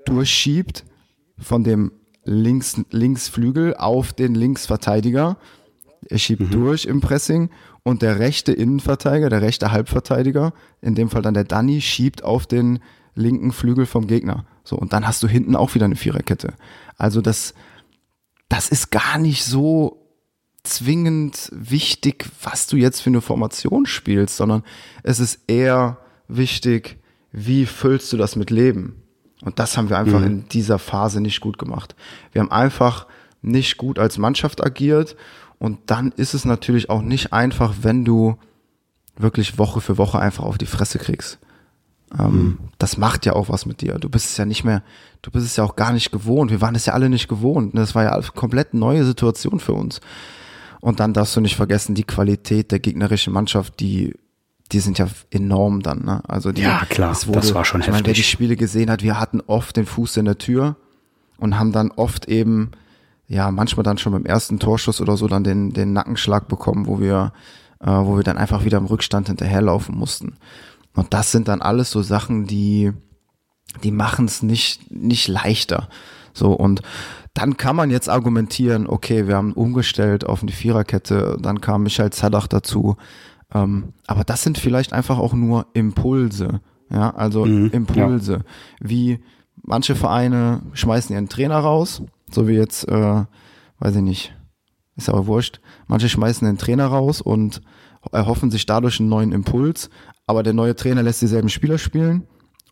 [0.05, 0.85] durchschiebt
[1.37, 1.91] von dem
[2.23, 5.37] Links, Linksflügel auf den Linksverteidiger.
[6.09, 6.51] Er schiebt mhm.
[6.51, 7.49] durch im Pressing
[7.83, 12.47] und der rechte Innenverteidiger, der rechte Halbverteidiger, in dem Fall dann der Danny, schiebt auf
[12.47, 12.79] den
[13.15, 14.45] linken Flügel vom Gegner.
[14.63, 16.53] So, und dann hast du hinten auch wieder eine Viererkette.
[16.97, 17.53] Also das,
[18.49, 20.01] das ist gar nicht so
[20.63, 24.63] zwingend wichtig, was du jetzt für eine Formation spielst, sondern
[25.03, 25.97] es ist eher
[26.27, 26.97] wichtig,
[27.31, 29.01] wie füllst du das mit Leben?
[29.41, 30.25] Und das haben wir einfach mhm.
[30.25, 31.95] in dieser Phase nicht gut gemacht.
[32.31, 33.07] Wir haben einfach
[33.41, 35.15] nicht gut als Mannschaft agiert
[35.59, 38.37] und dann ist es natürlich auch nicht einfach, wenn du
[39.17, 41.39] wirklich Woche für Woche einfach auf die Fresse kriegst.
[42.17, 42.57] Ähm, mhm.
[42.77, 43.95] das macht ja auch was mit dir.
[43.95, 44.83] Du bist es ja nicht mehr,
[45.21, 46.51] du bist es ja auch gar nicht gewohnt.
[46.51, 47.77] Wir waren es ja alle nicht gewohnt.
[47.77, 50.01] Das war ja eine komplett neue Situation für uns.
[50.81, 54.13] Und dann darfst du nicht vergessen, die Qualität der gegnerischen Mannschaft, die,
[54.71, 56.05] die sind ja enorm dann.
[56.05, 56.21] Ne?
[56.27, 58.01] Also die, ja, klar, wurde, das war schon ich heftig.
[58.01, 60.75] Meine, wer die Spiele gesehen hat, wir hatten oft den Fuß in der Tür
[61.37, 62.71] und haben dann oft eben,
[63.27, 66.99] ja, manchmal dann schon beim ersten Torschuss oder so dann den, den Nackenschlag bekommen, wo
[66.99, 67.33] wir,
[67.79, 70.35] äh, wo wir dann einfach wieder im Rückstand hinterherlaufen mussten.
[70.95, 72.91] Und das sind dann alles so Sachen, die,
[73.83, 75.89] die machen es nicht, nicht leichter.
[76.33, 76.81] So, und
[77.33, 82.11] dann kann man jetzt argumentieren, okay, wir haben umgestellt auf eine Viererkette, dann kam Michael
[82.11, 82.95] Zadach dazu.
[83.53, 86.61] Ähm, aber das sind vielleicht einfach auch nur Impulse.
[86.89, 88.33] Ja, also mhm, Impulse.
[88.33, 88.41] Ja.
[88.79, 89.19] Wie
[89.63, 93.25] manche Vereine schmeißen ihren Trainer raus, so wie jetzt, äh,
[93.79, 94.35] weiß ich nicht,
[94.95, 95.59] ist aber wurscht.
[95.87, 97.61] Manche schmeißen den Trainer raus und
[98.11, 99.89] erhoffen sich dadurch einen neuen Impuls,
[100.27, 102.23] aber der neue Trainer lässt dieselben Spieler spielen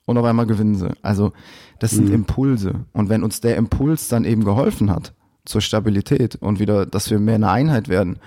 [0.05, 0.89] und auf einmal gewinnen sie.
[1.01, 1.33] Also
[1.79, 2.15] das sind mhm.
[2.15, 2.85] Impulse.
[2.93, 5.13] Und wenn uns der Impuls dann eben geholfen hat
[5.45, 8.19] zur Stabilität und wieder, dass wir mehr eine Einheit werden,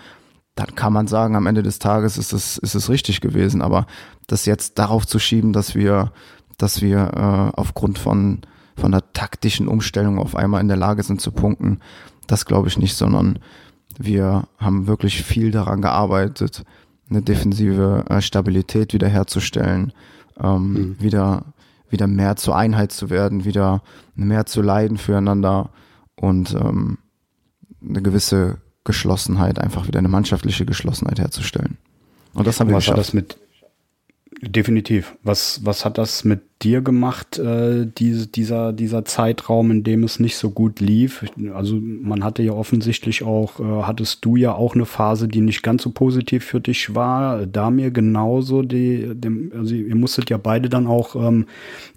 [0.54, 3.62] dann kann man sagen, am Ende des Tages ist es, ist es richtig gewesen.
[3.62, 3.86] Aber
[4.26, 6.12] das jetzt darauf zu schieben, dass wir,
[6.56, 8.40] dass wir äh, aufgrund von,
[8.74, 11.80] von der taktischen Umstellung auf einmal in der Lage sind zu punkten,
[12.26, 13.38] das glaube ich nicht, sondern
[13.98, 16.64] wir haben wirklich viel daran gearbeitet,
[17.08, 19.92] eine defensive äh, Stabilität wiederherzustellen,
[20.42, 20.96] ähm, mhm.
[20.98, 21.44] wieder,
[21.90, 23.82] wieder mehr zur Einheit zu werden, wieder
[24.14, 25.70] mehr zu leiden füreinander
[26.16, 26.98] und ähm,
[27.82, 31.78] eine gewisse Geschlossenheit, einfach wieder eine mannschaftliche Geschlossenheit herzustellen.
[32.34, 32.98] Und das haben wir geschafft.
[32.98, 33.36] Das mit,
[34.42, 35.16] Definitiv.
[35.22, 40.20] Was, was hat das mit dir gemacht, äh, diese, dieser, dieser Zeitraum, in dem es
[40.20, 41.24] nicht so gut lief?
[41.54, 45.62] Also man hatte ja offensichtlich auch, äh, hattest du ja auch eine Phase, die nicht
[45.62, 47.46] ganz so positiv für dich war.
[47.46, 51.46] Da mir genauso, die, dem, also ihr musstet ja beide dann auch ähm,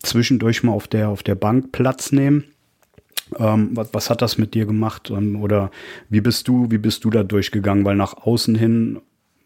[0.02, 2.46] zwischendurch mal auf der, auf der Bank Platz nehmen.
[3.38, 5.12] Ähm, was, was hat das mit dir gemacht?
[5.12, 5.72] Ähm, oder
[6.10, 7.84] wie bist du, wie bist du da durchgegangen?
[7.84, 9.00] Weil nach außen hin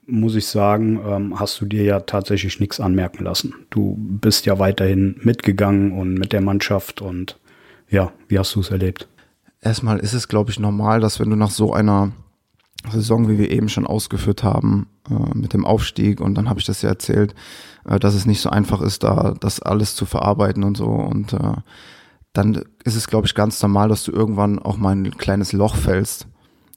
[0.06, 3.54] muss ich sagen, ähm, hast du dir ja tatsächlich nichts anmerken lassen.
[3.70, 7.40] Du bist ja weiterhin mitgegangen und mit der Mannschaft und
[7.90, 9.08] ja, wie hast du es erlebt?
[9.62, 12.12] Erstmal ist es, glaube ich, normal, dass wenn du nach so einer
[12.92, 16.66] Saison, wie wir eben schon ausgeführt haben, äh, mit dem Aufstieg und dann habe ich
[16.66, 17.34] das ja erzählt,
[17.86, 21.34] äh, dass es nicht so einfach ist, da das alles zu verarbeiten und so und
[21.34, 21.56] äh,
[22.34, 25.76] dann ist es, glaube ich, ganz normal, dass du irgendwann auch mal ein kleines Loch
[25.76, 26.28] fällst,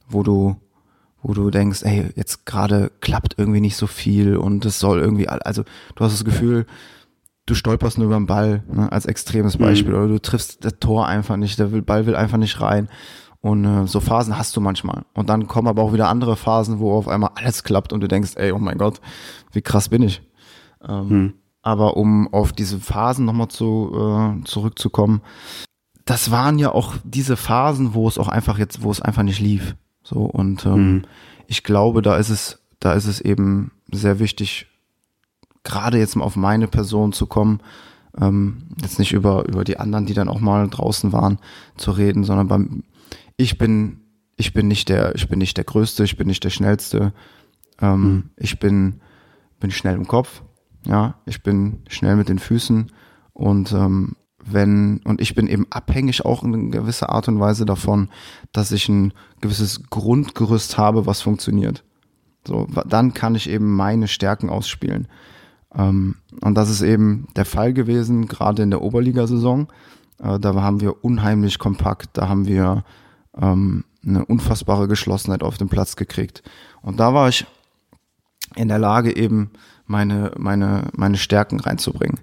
[0.07, 0.57] wo du
[1.22, 5.28] wo du denkst, ey, jetzt gerade klappt irgendwie nicht so viel und es soll irgendwie,
[5.28, 5.64] also
[5.94, 6.66] du hast das Gefühl,
[7.46, 9.62] du stolperst nur über den Ball, ne, als extremes mhm.
[9.62, 9.98] Beispiel, mhm.
[9.98, 12.88] oder du triffst das Tor einfach nicht, der Ball will einfach nicht rein.
[13.40, 15.04] Und äh, so Phasen hast du manchmal.
[15.14, 18.08] Und dann kommen aber auch wieder andere Phasen, wo auf einmal alles klappt und du
[18.08, 19.00] denkst, ey, oh mein Gott,
[19.52, 20.22] wie krass bin ich.
[20.86, 21.34] Ähm, mhm.
[21.62, 25.20] Aber um auf diese Phasen nochmal zu, äh, zurückzukommen,
[26.04, 29.40] das waren ja auch diese Phasen, wo es auch einfach jetzt, wo es einfach nicht
[29.40, 29.76] lief.
[30.07, 31.02] So und ähm, mhm.
[31.48, 34.68] ich glaube, da ist es, da ist es eben sehr wichtig,
[35.64, 37.59] gerade jetzt mal auf meine Person zu kommen,
[38.16, 41.40] ähm, jetzt nicht über über die anderen, die dann auch mal draußen waren,
[41.76, 42.84] zu reden, sondern beim
[43.36, 44.00] ich bin
[44.36, 47.12] ich bin nicht der ich bin nicht der größte, ich bin nicht der schnellste,
[47.80, 48.30] ähm, mhm.
[48.36, 49.00] ich bin
[49.59, 50.42] bin schnell im Kopf,
[50.86, 52.92] ja, ich bin schnell mit den Füßen
[53.32, 54.14] und ähm,
[54.49, 58.09] wenn, und ich bin eben abhängig auch in gewisser Art und Weise davon,
[58.53, 61.82] dass ich ein gewisses Grundgerüst habe, was funktioniert.
[62.47, 65.09] So, dann kann ich eben meine Stärken ausspielen.
[65.74, 69.68] Ähm, und das ist eben der Fall gewesen, gerade in der Oberligasaison.
[70.20, 72.84] Äh, da haben wir unheimlich kompakt, da haben wir
[73.36, 76.42] ähm, eine unfassbare Geschlossenheit auf den Platz gekriegt.
[76.82, 77.47] Und da war ich
[78.55, 79.51] in der Lage, eben
[79.86, 82.20] meine, meine, meine Stärken reinzubringen.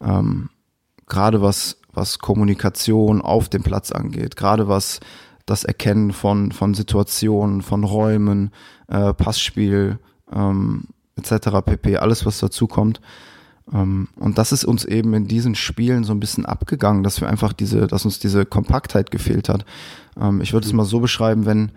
[0.00, 0.50] Ähm,
[1.06, 5.00] gerade was, was Kommunikation auf dem Platz angeht, gerade was
[5.46, 8.50] das Erkennen von, von Situationen, von Räumen,
[8.88, 9.98] äh, Passspiel,
[10.32, 10.84] ähm,
[11.16, 11.60] etc.
[11.64, 13.00] pp, alles was dazu kommt.
[13.72, 17.28] Ähm, und das ist uns eben in diesen Spielen so ein bisschen abgegangen, dass wir
[17.28, 19.64] einfach diese, dass uns diese Kompaktheit gefehlt hat.
[20.20, 21.72] Ähm, ich würde es mal so beschreiben, wenn,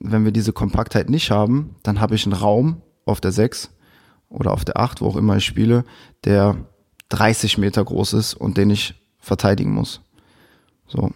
[0.00, 3.70] wenn wir diese Kompaktheit nicht haben, dann habe ich einen Raum auf der 6
[4.28, 5.84] oder auf der 8, wo auch immer ich spiele,
[6.24, 6.56] der
[7.10, 10.00] 30 Meter groß ist und den ich verteidigen muss.
[10.86, 11.10] So.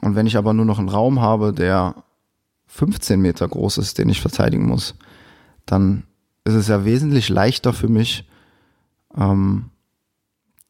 [0.00, 1.94] Und wenn ich aber nur noch einen Raum habe, der
[2.66, 4.94] 15 Meter groß ist, den ich verteidigen muss,
[5.66, 6.04] dann
[6.44, 8.28] ist es ja wesentlich leichter für mich,
[9.16, 9.70] ähm,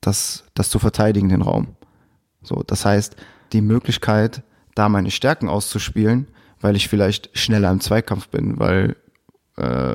[0.01, 1.69] das, das zu verteidigen, den Raum.
[2.43, 3.17] So, das heißt,
[3.53, 4.43] die Möglichkeit,
[4.75, 6.29] da meine Stärken auszuspielen,
[6.61, 8.97] weil ich vielleicht schneller im Zweikampf bin, weil
[9.57, 9.95] äh,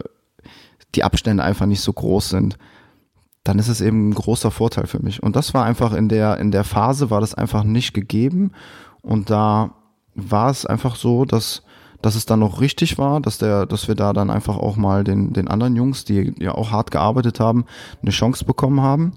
[0.96, 2.58] die Abstände einfach nicht so groß sind,
[3.50, 5.24] dann ist es eben ein großer Vorteil für mich.
[5.24, 8.52] Und das war einfach in der, in der Phase war das einfach nicht gegeben.
[9.02, 9.72] Und da
[10.14, 11.64] war es einfach so, dass,
[12.00, 15.04] dass es dann noch richtig war, dass der, dass wir da dann einfach auch mal
[15.04, 17.66] den, den anderen Jungs, die ja auch hart gearbeitet haben,
[18.04, 19.14] eine Chance bekommen haben.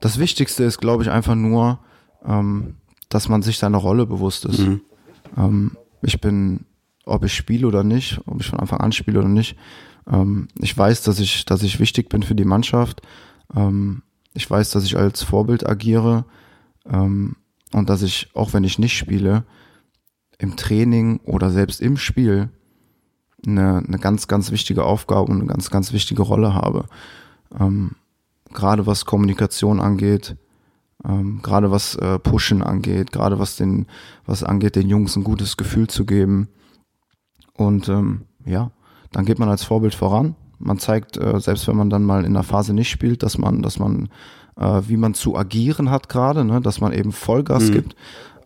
[0.00, 1.78] Das Wichtigste ist, glaube ich, einfach nur,
[2.24, 2.76] ähm,
[3.10, 4.60] dass man sich seiner Rolle bewusst ist.
[4.60, 4.80] Mhm.
[5.36, 6.64] Ähm, ich bin,
[7.04, 9.54] ob ich spiele oder nicht, ob ich von Anfang an spiele oder nicht,
[10.10, 13.02] ähm, ich weiß, dass ich, dass ich wichtig bin für die Mannschaft.
[13.54, 14.02] Ähm,
[14.34, 16.24] ich weiß, dass ich als Vorbild agiere
[16.88, 17.36] ähm,
[17.72, 19.44] und dass ich, auch wenn ich nicht spiele,
[20.38, 22.50] im Training oder selbst im Spiel
[23.46, 26.86] eine, eine ganz, ganz wichtige Aufgabe und eine ganz, ganz wichtige Rolle habe.
[27.58, 27.92] Ähm,
[28.52, 30.36] gerade was Kommunikation angeht,
[31.04, 33.86] ähm, gerade was äh, Pushen angeht, gerade was den,
[34.24, 36.48] was angeht, den Jungs ein gutes Gefühl zu geben.
[37.54, 38.70] Und ähm, ja,
[39.12, 40.34] dann geht man als Vorbild voran.
[40.58, 43.62] Man zeigt, äh, selbst wenn man dann mal in der Phase nicht spielt, dass man,
[43.62, 44.08] dass man,
[44.58, 47.72] äh, wie man zu agieren hat gerade, ne, dass man eben Vollgas mhm.
[47.72, 47.96] gibt.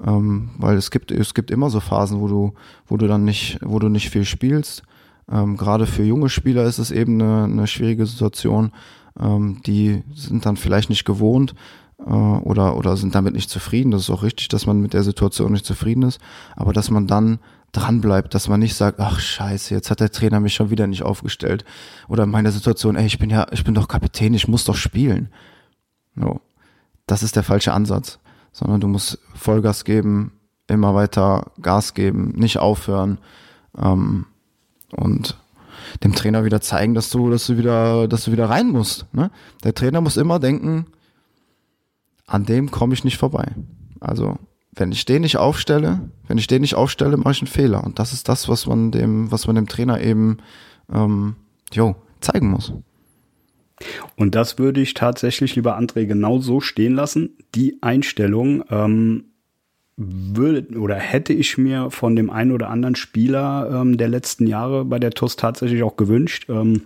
[0.05, 2.55] Ähm, weil es gibt, es gibt immer so Phasen, wo du,
[2.87, 4.83] wo du dann nicht, wo du nicht viel spielst.
[5.31, 8.73] Ähm, gerade für junge Spieler ist es eben eine, eine schwierige Situation.
[9.19, 11.55] Ähm, die sind dann vielleicht nicht gewohnt
[11.99, 13.91] äh, oder, oder sind damit nicht zufrieden.
[13.91, 16.21] Das ist auch richtig, dass man mit der Situation nicht zufrieden ist.
[16.57, 17.39] Aber dass man dann
[17.73, 20.87] dran bleibt, dass man nicht sagt, ach scheiße, jetzt hat der Trainer mich schon wieder
[20.87, 21.65] nicht aufgestellt.
[22.09, 24.77] Oder in meiner Situation, ey, ich bin ja, ich bin doch Kapitän, ich muss doch
[24.77, 25.29] spielen.
[26.15, 26.41] No.
[27.07, 28.19] Das ist der falsche Ansatz.
[28.53, 30.33] Sondern du musst Vollgas geben,
[30.67, 33.19] immer weiter Gas geben, nicht aufhören
[33.79, 34.27] ähm,
[34.91, 35.37] und
[36.03, 39.07] dem Trainer wieder zeigen, dass du, dass du wieder, dass du wieder rein musst.
[39.13, 39.31] Ne?
[39.63, 40.87] Der Trainer muss immer denken,
[42.27, 43.53] an dem komme ich nicht vorbei.
[44.01, 44.39] Also
[44.73, 47.85] wenn ich den nicht aufstelle, wenn ich den nicht aufstelle, mache ich einen Fehler.
[47.85, 50.39] Und das ist das, was man dem, was man dem Trainer eben
[50.93, 51.37] ähm,
[51.73, 52.73] jo, zeigen muss.
[54.17, 57.37] Und das würde ich tatsächlich, lieber André, genau so stehen lassen.
[57.55, 59.25] Die Einstellung ähm,
[59.97, 64.85] würde oder hätte ich mir von dem einen oder anderen Spieler ähm, der letzten Jahre
[64.85, 66.47] bei der TUS tatsächlich auch gewünscht.
[66.49, 66.83] Ähm,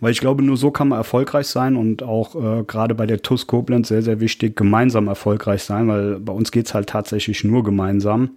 [0.00, 3.22] weil ich glaube, nur so kann man erfolgreich sein und auch äh, gerade bei der
[3.22, 7.64] TUS Koblenz sehr, sehr wichtig, gemeinsam erfolgreich sein, weil bei uns geht's halt tatsächlich nur
[7.64, 8.36] gemeinsam.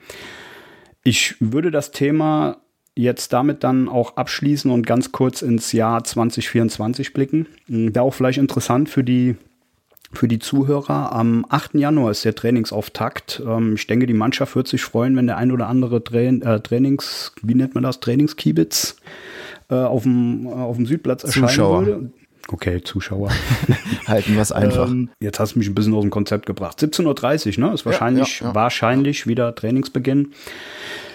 [1.03, 2.57] Ich würde das Thema
[2.95, 7.47] jetzt damit dann auch abschließen und ganz kurz ins Jahr 2024 blicken.
[7.67, 9.35] Hm, da auch vielleicht interessant für die
[10.13, 11.13] für die Zuhörer.
[11.13, 11.75] Am 8.
[11.75, 13.41] Januar ist der Trainingsauftakt.
[13.45, 16.59] Ähm, ich denke, die Mannschaft wird sich freuen, wenn der ein oder andere Tra äh,
[16.59, 18.97] Trainings, wie nennt man das, Trainingskiebitz
[19.71, 21.85] äh, auf, dem, äh, auf dem Südplatz erscheinen Zuschauer.
[21.85, 22.11] würde.
[22.47, 23.29] Okay, Zuschauer.
[24.07, 24.89] Halten wir es einfach.
[24.89, 26.79] Ähm, jetzt hast du mich ein bisschen aus dem Konzept gebracht.
[26.79, 27.73] 17.30 Uhr, ne?
[27.73, 28.55] Ist wahrscheinlich, ja, ja, ja.
[28.55, 30.33] wahrscheinlich wieder Trainingsbeginn.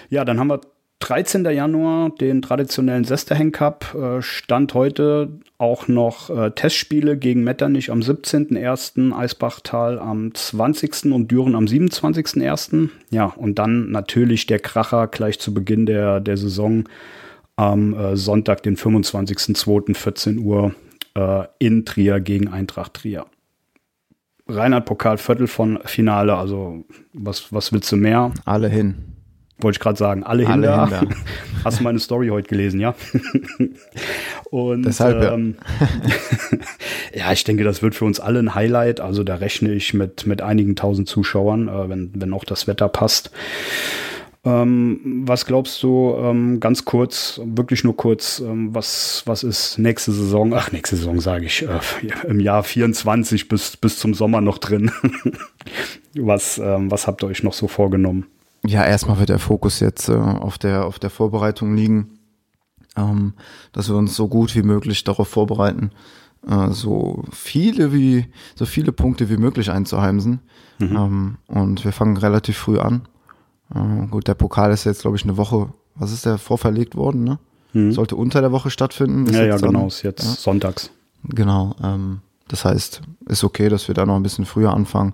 [0.09, 0.61] Ja, dann haben wir
[0.99, 1.45] 13.
[1.45, 3.93] Januar den traditionellen Sesterhang Cup.
[3.93, 5.29] Äh, Stand heute
[5.59, 11.11] auch noch äh, Testspiele gegen Metternich am 17.01., Eisbachtal am 20.
[11.11, 12.89] und Düren am 27.01.
[13.11, 16.85] Ja, und dann natürlich der Kracher gleich zu Beginn der, der Saison
[17.57, 20.73] am äh, Sonntag, den 25.02.14 Uhr
[21.15, 23.25] äh, in Trier gegen Eintracht Trier.
[24.47, 28.31] Reinhard Pokal Viertel von Finale, also was, was willst du mehr?
[28.45, 29.17] Alle hin.
[29.59, 30.99] Wollte ich gerade sagen, alle, alle hinter.
[30.99, 31.15] hinter.
[31.65, 32.93] Hast du meine Story heute gelesen, ja?
[34.51, 36.57] Und Deshalb, ähm, ja.
[37.25, 39.01] ja, ich denke, das wird für uns alle ein Highlight.
[39.01, 42.87] Also da rechne ich mit, mit einigen tausend Zuschauern, äh, wenn, wenn auch das Wetter
[42.87, 43.31] passt.
[44.47, 50.13] Ähm, was glaubst du, ähm, ganz kurz, wirklich nur kurz, ähm, was, was ist nächste
[50.13, 51.79] Saison, ach, nächste Saison sage ich, äh,
[52.29, 54.89] im Jahr 24 bis, bis zum Sommer noch drin?
[56.15, 58.27] was, ähm, was habt ihr euch noch so vorgenommen?
[58.65, 62.19] Ja, erstmal wird der Fokus jetzt äh, auf, der, auf der Vorbereitung liegen,
[62.95, 63.33] ähm,
[63.73, 65.91] dass wir uns so gut wie möglich darauf vorbereiten,
[66.47, 70.39] äh, so viele wie, so viele Punkte wie möglich einzuheimsen.
[70.79, 70.95] Mhm.
[70.95, 73.09] Ähm, und wir fangen relativ früh an.
[73.73, 77.23] Äh, gut, der Pokal ist jetzt, glaube ich, eine Woche, was ist der, vorverlegt worden,
[77.23, 77.39] ne?
[77.73, 77.91] Mhm.
[77.91, 79.31] Sollte unter der Woche stattfinden.
[79.33, 80.31] Ja, ja, genau, ist jetzt ja?
[80.31, 80.91] sonntags.
[81.23, 85.13] Genau, ähm, das heißt, ist okay, dass wir da noch ein bisschen früher anfangen.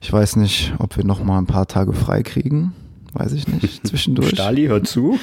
[0.00, 2.74] Ich weiß nicht, ob wir noch mal ein paar Tage frei kriegen.
[3.12, 4.30] Weiß ich nicht, zwischendurch.
[4.30, 5.18] Stali, hör zu.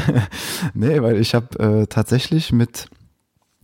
[0.74, 2.86] nee, weil ich habe äh, tatsächlich mit,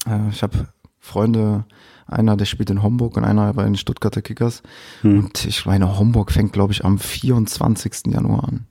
[0.07, 0.69] äh, ich habe
[1.07, 1.65] Freunde
[2.07, 4.63] einer, der spielt in Homburg und einer bei den Stuttgarter Kickers.
[5.03, 5.19] Hm.
[5.19, 8.13] Und ich meine, Homburg fängt, glaube ich, am 24.
[8.13, 8.67] Januar an.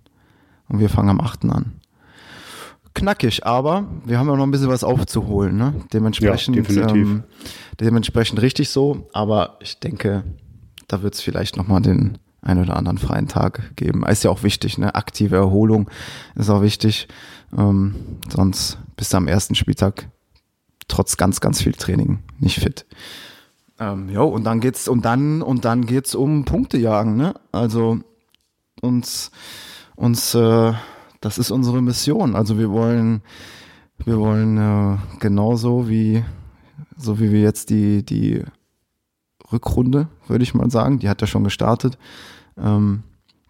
[0.67, 1.45] Und wir fangen am 8.
[1.45, 1.73] an.
[2.93, 5.57] Knackig, aber wir haben ja noch ein bisschen was aufzuholen.
[5.57, 5.73] Ne?
[5.91, 7.23] Dementsprechend, ja, ähm,
[7.79, 9.07] dementsprechend richtig so.
[9.11, 10.23] Aber ich denke,
[10.88, 14.05] da wird es vielleicht nochmal den einen oder anderen freien Tag geben.
[14.05, 14.95] Ist ja auch wichtig, ne?
[14.95, 15.89] Aktive Erholung
[16.36, 17.09] ist auch wichtig.
[17.57, 17.95] Ähm,
[18.29, 20.09] sonst bist du am ersten Spieltag
[20.88, 22.86] trotz ganz, ganz viel Training nicht fit.
[23.79, 27.33] Ähm, ja, und dann geht's, und dann, und dann geht's um Punktejagen, ne?
[27.51, 27.99] Also
[28.81, 29.31] uns,
[29.95, 30.73] uns, äh,
[31.19, 32.36] das ist unsere Mission.
[32.36, 33.21] Also wir wollen,
[33.97, 36.23] wir wollen äh, genauso wie,
[36.97, 38.43] so wie wir jetzt die, die
[39.51, 41.97] Rückrunde, würde ich mal sagen, die hat ja schon gestartet.
[42.57, 43.03] Ähm,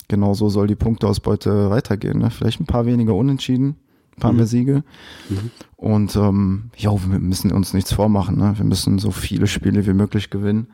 [0.08, 2.20] genauso soll die Punkteausbeute weitergehen.
[2.20, 2.32] Ne?
[2.32, 3.78] Vielleicht ein paar weniger Unentschieden,
[4.20, 4.38] paar mhm.
[4.38, 4.84] mehr Siege.
[5.30, 5.52] Mhm.
[5.76, 8.38] Und ähm, ja, wir müssen uns nichts vormachen.
[8.38, 8.58] Ne?
[8.58, 10.68] Wir müssen so viele Spiele wie möglich gewinnen.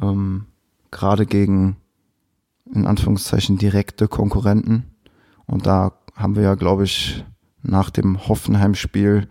[0.00, 0.46] Ähm,
[0.90, 1.76] Gerade gegen,
[2.72, 4.84] in Anführungszeichen, direkte Konkurrenten.
[5.46, 7.24] Und da haben wir ja, glaube ich,
[7.62, 9.28] nach dem Hoffenheim-Spiel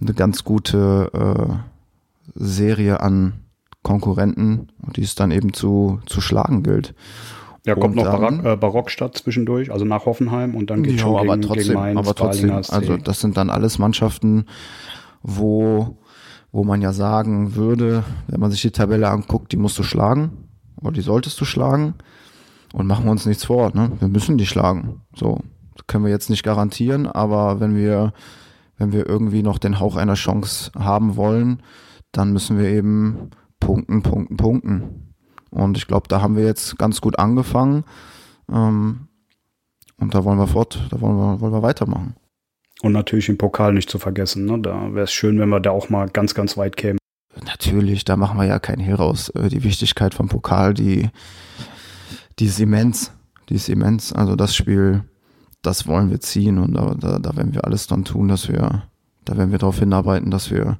[0.00, 1.54] eine ganz gute äh,
[2.34, 3.34] Serie an
[3.82, 6.94] Konkurrenten, die es dann eben zu, zu schlagen gilt.
[7.66, 10.98] Ja, kommt und noch Barock, äh, Barockstadt zwischendurch, also nach Hoffenheim und dann geht ja,
[11.00, 14.46] schon aber gegen, trotzdem, gegen Mainz, aber trotzdem, also das sind dann alles Mannschaften,
[15.22, 15.98] wo,
[16.52, 20.48] wo man ja sagen würde, wenn man sich die Tabelle anguckt, die musst du schlagen
[20.80, 21.94] oder die solltest du schlagen
[22.72, 23.90] und machen wir uns nichts vor, ne?
[23.98, 25.02] Wir müssen die schlagen.
[25.14, 25.40] So,
[25.74, 28.12] das können wir jetzt nicht garantieren, aber wenn wir,
[28.78, 31.62] wenn wir irgendwie noch den Hauch einer Chance haben wollen,
[32.12, 35.05] dann müssen wir eben punkten, punkten, punkten.
[35.56, 37.84] Und ich glaube, da haben wir jetzt ganz gut angefangen.
[38.52, 39.08] Ähm,
[39.98, 42.14] und da wollen wir fort, da wollen wir, wollen wir weitermachen.
[42.82, 44.44] Und natürlich den Pokal nicht zu vergessen.
[44.44, 44.60] Ne?
[44.60, 46.98] Da wäre es schön, wenn wir da auch mal ganz, ganz weit kämen.
[47.44, 49.30] Natürlich, da machen wir ja keinen Hehl raus.
[49.30, 51.08] Äh, die Wichtigkeit vom Pokal, die,
[52.38, 53.12] die ist immens.
[53.48, 54.12] Die ist immens.
[54.12, 55.04] Also das Spiel,
[55.62, 58.82] das wollen wir ziehen und da, da, da werden wir alles dann tun, dass wir,
[59.24, 60.78] da werden wir darauf hinarbeiten, dass wir,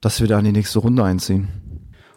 [0.00, 1.48] dass wir da in die nächste Runde einziehen.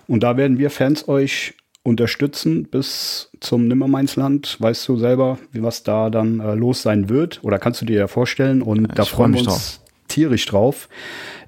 [0.08, 1.54] Und da werden wir Fans euch
[1.84, 4.58] unterstützen bis zum Nimmermeinsland.
[4.60, 7.40] Weißt du selber, wie was da dann äh, los sein wird?
[7.44, 8.62] Oder kannst du dir ja vorstellen?
[8.62, 9.80] Und ja, da freuen wir uns drauf.
[10.08, 10.90] tierisch drauf.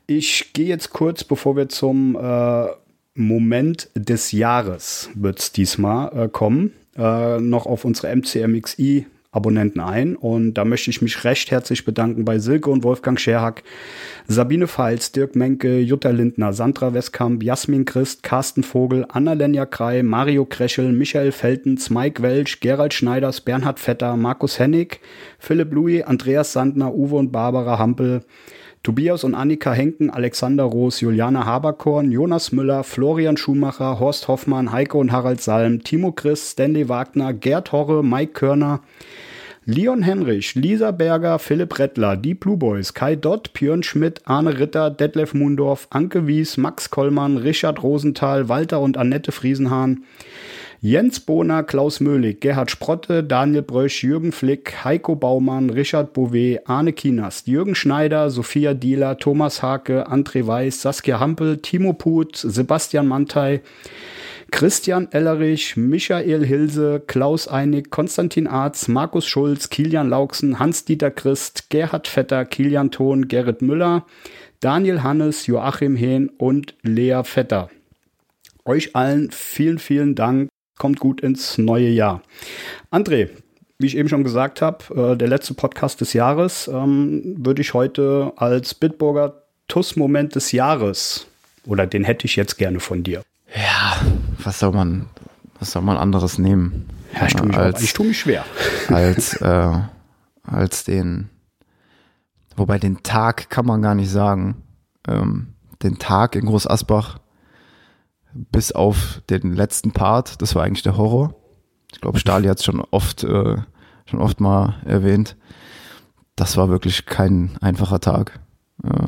[0.08, 2.68] Ich gehe jetzt kurz, bevor wir zum äh,
[3.16, 10.16] Moment des Jahres wird's diesmal äh, kommen, äh, noch auf unsere MCMXI Abonnenten ein.
[10.16, 13.64] Und da möchte ich mich recht herzlich bedanken bei Silke und Wolfgang Scherhack,
[14.28, 20.46] Sabine Pfalz, Dirk Menke, Jutta Lindner, Sandra Westkamp, Jasmin Christ, Carsten Vogel, Anna-Lenja Krei, Mario
[20.46, 25.00] Kreschel, Michael Feltens, Mike Welch, Gerald Schneiders, Bernhard Vetter, Markus Hennig,
[25.38, 28.22] Philipp Louis, Andreas Sandner, Uwe und Barbara Hampel,
[28.82, 34.98] Tobias und Annika Henken, Alexander Roos, Juliane Haberkorn, Jonas Müller, Florian Schumacher, Horst Hoffmann, Heike
[34.98, 38.80] und Harald Salm, Timo Chris, Stanley Wagner, Gerd Horre, Mike Körner,
[39.66, 44.90] Leon Henrich, Lisa Berger, Philipp Rettler, die Blue Boys, Kai Dott, Björn Schmidt, Arne Ritter,
[44.90, 50.06] Detlef Mundorf, Anke Wies, Max Kollmann, Richard Rosenthal, Walter und Annette Friesenhahn,
[50.82, 56.94] Jens Bohner, Klaus Möhlig, Gerhard Sprotte, Daniel Brösch, Jürgen Flick, Heiko Baumann, Richard Bouvet, Arne
[56.94, 63.60] Kienast, Jürgen Schneider, Sophia Dieler, Thomas Hake, André Weiß, Saskia Hampel, Timo Put, Sebastian Mantei,
[64.52, 72.08] Christian Ellerich, Michael Hilse, Klaus Einig, Konstantin Arz, Markus Schulz, Kilian Lauksen, Hans-Dieter Christ, Gerhard
[72.08, 74.06] Vetter, Kilian Thon, Gerrit Müller,
[74.62, 77.70] Daniel Hannes, Joachim Hehn und Lea Vetter.
[78.64, 80.50] Euch allen vielen, vielen Dank.
[80.80, 82.24] Kommt gut ins neue Jahr.
[82.90, 83.30] André,
[83.78, 87.74] wie ich eben schon gesagt habe, äh, der letzte Podcast des Jahres ähm, würde ich
[87.74, 91.28] heute als Bitburger TUS-Moment des Jahres
[91.66, 93.22] oder den hätte ich jetzt gerne von dir.
[93.54, 94.00] Ja,
[94.42, 95.08] was soll man,
[95.60, 96.88] was soll man anderes nehmen?
[97.14, 98.46] Ja, ich tue mich, als, ich tue mich schwer.
[98.88, 99.80] Als, äh,
[100.44, 101.30] als den,
[102.56, 104.64] wobei den Tag kann man gar nicht sagen.
[105.08, 107.19] Ähm, den Tag in Groß Asbach,
[108.34, 111.36] bis auf den letzten Part, das war eigentlich der Horror.
[111.92, 113.58] Ich glaube, Stali hat es schon oft, äh,
[114.06, 115.36] schon oft mal erwähnt.
[116.36, 118.40] Das war wirklich kein einfacher Tag.
[118.84, 119.08] Äh,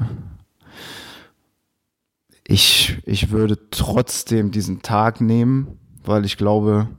[2.48, 6.90] ich, ich würde trotzdem diesen Tag nehmen, weil ich glaube,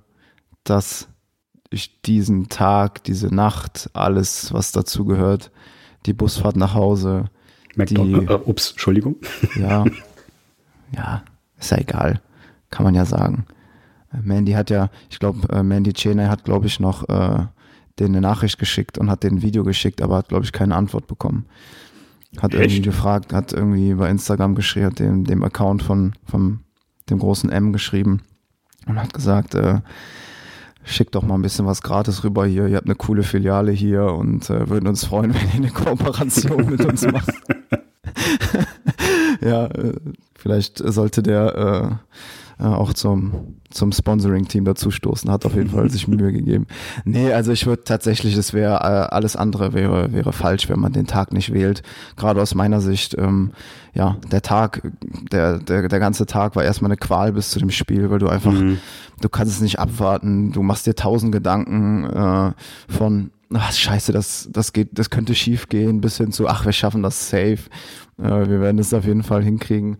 [0.64, 1.08] dass
[1.70, 5.50] ich diesen Tag, diese Nacht, alles, was dazu gehört,
[6.06, 7.26] die Busfahrt nach Hause,
[7.74, 9.16] McDonald, die, äh, ups, Entschuldigung.
[9.56, 9.84] Ja,
[10.94, 11.22] ja,
[11.64, 12.20] ist ja egal,
[12.70, 13.46] kann man ja sagen.
[14.20, 17.46] Mandy hat ja, ich glaube, äh, Mandy Cheney hat, glaube ich, noch äh,
[17.98, 20.76] den eine Nachricht geschickt und hat den ein Video geschickt, aber hat, glaube ich, keine
[20.76, 21.46] Antwort bekommen.
[22.40, 22.62] Hat Echt?
[22.62, 26.60] irgendwie gefragt, hat irgendwie bei Instagram geschrieben, hat dem, dem Account von, von
[27.10, 28.22] dem großen M geschrieben
[28.86, 29.80] und hat gesagt, äh,
[30.84, 34.04] schickt doch mal ein bisschen was gratis rüber hier, ihr habt eine coole Filiale hier
[34.06, 37.30] und äh, würden uns freuen, wenn ihr eine Kooperation mit uns macht.
[39.40, 39.94] ja, äh,
[40.34, 41.98] vielleicht sollte der
[42.58, 45.30] äh, auch zum, zum Sponsoring-Team dazustoßen.
[45.30, 46.66] Hat auf jeden Fall sich Mühe gegeben.
[47.04, 50.92] Nee, also ich würde tatsächlich, es wäre äh, alles andere wäre, wäre falsch, wenn man
[50.92, 51.82] den Tag nicht wählt.
[52.16, 53.52] Gerade aus meiner Sicht, ähm,
[53.94, 54.82] ja, der Tag,
[55.32, 58.28] der, der, der ganze Tag war erstmal eine Qual bis zu dem Spiel, weil du
[58.28, 58.78] einfach, mhm.
[59.20, 62.52] du kannst es nicht abwarten, du machst dir tausend Gedanken äh,
[62.88, 66.72] von ach scheiße, das, das geht, das könnte schief gehen, bis hin zu, ach, wir
[66.72, 67.58] schaffen das safe.
[68.22, 69.98] Äh, wir werden es auf jeden Fall hinkriegen.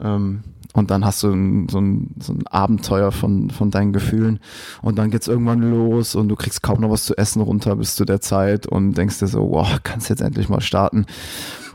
[0.00, 0.40] Ähm,
[0.72, 4.38] und dann hast du ein, so, ein, so ein Abenteuer von, von deinen Gefühlen.
[4.82, 7.96] Und dann geht's irgendwann los und du kriegst kaum noch was zu essen runter bis
[7.96, 11.06] zu der Zeit und denkst dir so, wow, kannst jetzt endlich mal starten.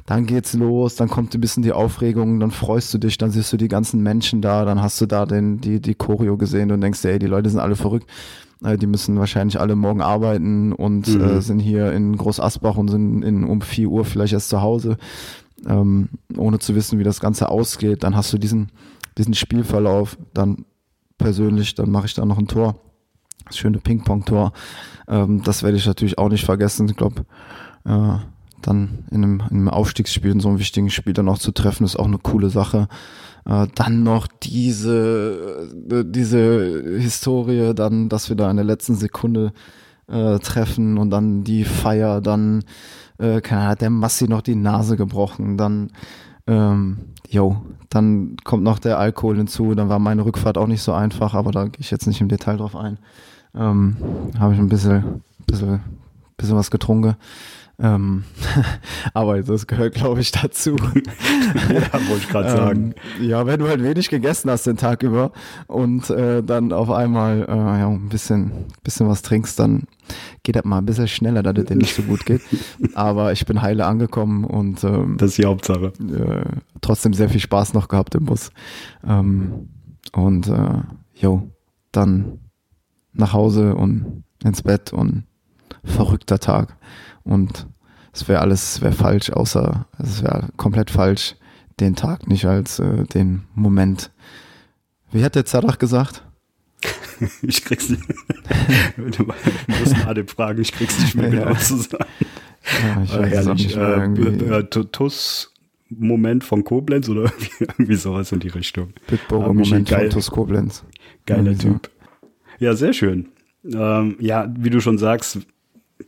[0.06, 3.52] Dann geht's los, dann kommt ein bisschen die Aufregung, dann freust du dich, dann siehst
[3.52, 6.80] du die ganzen Menschen da, dann hast du da den, die, die Choreo gesehen und
[6.80, 8.08] denkst dir, ey, die Leute sind alle verrückt.
[8.64, 11.22] Äh, die müssen wahrscheinlich alle morgen arbeiten und mhm.
[11.22, 14.62] äh, sind hier in Groß Asbach und sind in, um 4 Uhr vielleicht erst zu
[14.62, 14.98] Hause
[15.68, 18.04] ähm, ohne zu wissen, wie das Ganze ausgeht.
[18.04, 18.72] Dann hast du diesen,
[19.18, 20.66] diesen Spielverlauf, dann
[21.18, 22.76] persönlich, dann mache ich da noch ein Tor.
[23.46, 24.54] Das schöne Ping-Pong-Tor.
[25.08, 26.90] Ähm, das werde ich natürlich auch nicht vergessen.
[26.90, 27.26] Ich glaube,
[27.86, 28.18] äh,
[28.62, 31.86] dann in einem, in einem Aufstiegsspiel, in so einem wichtigen Spiel dann auch zu treffen,
[31.86, 32.88] ist auch eine coole Sache.
[33.46, 39.54] Äh, dann noch diese, äh, diese Historie, dann, dass wir da in der letzten Sekunde
[40.08, 42.64] äh, treffen und dann die Feier, dann
[43.18, 45.92] äh, keine hat der Massi noch die Nase gebrochen, dann
[46.48, 46.98] ähm,
[47.28, 51.34] jo, dann kommt noch der Alkohol hinzu, dann war meine Rückfahrt auch nicht so einfach,
[51.34, 53.00] aber da gehe ich jetzt nicht im Detail drauf ein.
[53.56, 53.96] Ähm,
[54.38, 55.82] Habe ich ein bisschen, bisschen,
[56.38, 57.16] bisschen was getrunken.
[57.78, 58.24] Ähm,
[59.14, 60.76] aber das gehört, glaube ich, dazu.
[61.70, 62.94] ja, wollte ich gerade sagen.
[63.20, 65.32] Ähm, ja, wenn du halt wenig gegessen hast den Tag über
[65.68, 68.52] und äh, dann auf einmal äh, ja, ein bisschen,
[68.84, 69.84] bisschen was trinkst, dann
[70.44, 72.42] geht das mal ein bisschen schneller, dass es dir nicht so gut geht.
[72.96, 75.92] Aber ich bin heile angekommen und ähm, das ist die Hauptsache.
[76.00, 78.52] Äh, trotzdem sehr viel Spaß noch gehabt im Bus.
[79.06, 79.70] Ähm,
[80.14, 80.82] und äh,
[81.16, 81.50] jo,
[81.92, 82.40] dann
[83.14, 85.24] nach Hause und ins Bett und
[85.84, 86.78] verrückter Tag.
[87.26, 87.68] Und
[88.14, 91.36] es wäre alles wäre falsch, außer es wäre komplett falsch,
[91.80, 94.12] den Tag nicht als äh, den Moment.
[95.12, 96.24] Wie hat der Zadach gesagt?
[97.42, 98.04] ich krieg's nicht.
[98.98, 99.26] du
[99.68, 102.06] musst Adem fragen, ich krieg's nicht mehr genau zu sagen.
[102.84, 103.76] Ja, ich weiß.
[103.76, 105.52] Äh, äh, Tuss
[105.90, 108.94] Moment von Koblenz oder irgendwie sowas in die Richtung.
[109.08, 110.84] Bitburger Moment geil, von Tuss Koblenz.
[111.26, 111.90] Geiler Typ.
[112.60, 113.30] Ja, sehr schön.
[113.64, 115.40] Ähm, ja, wie du schon sagst,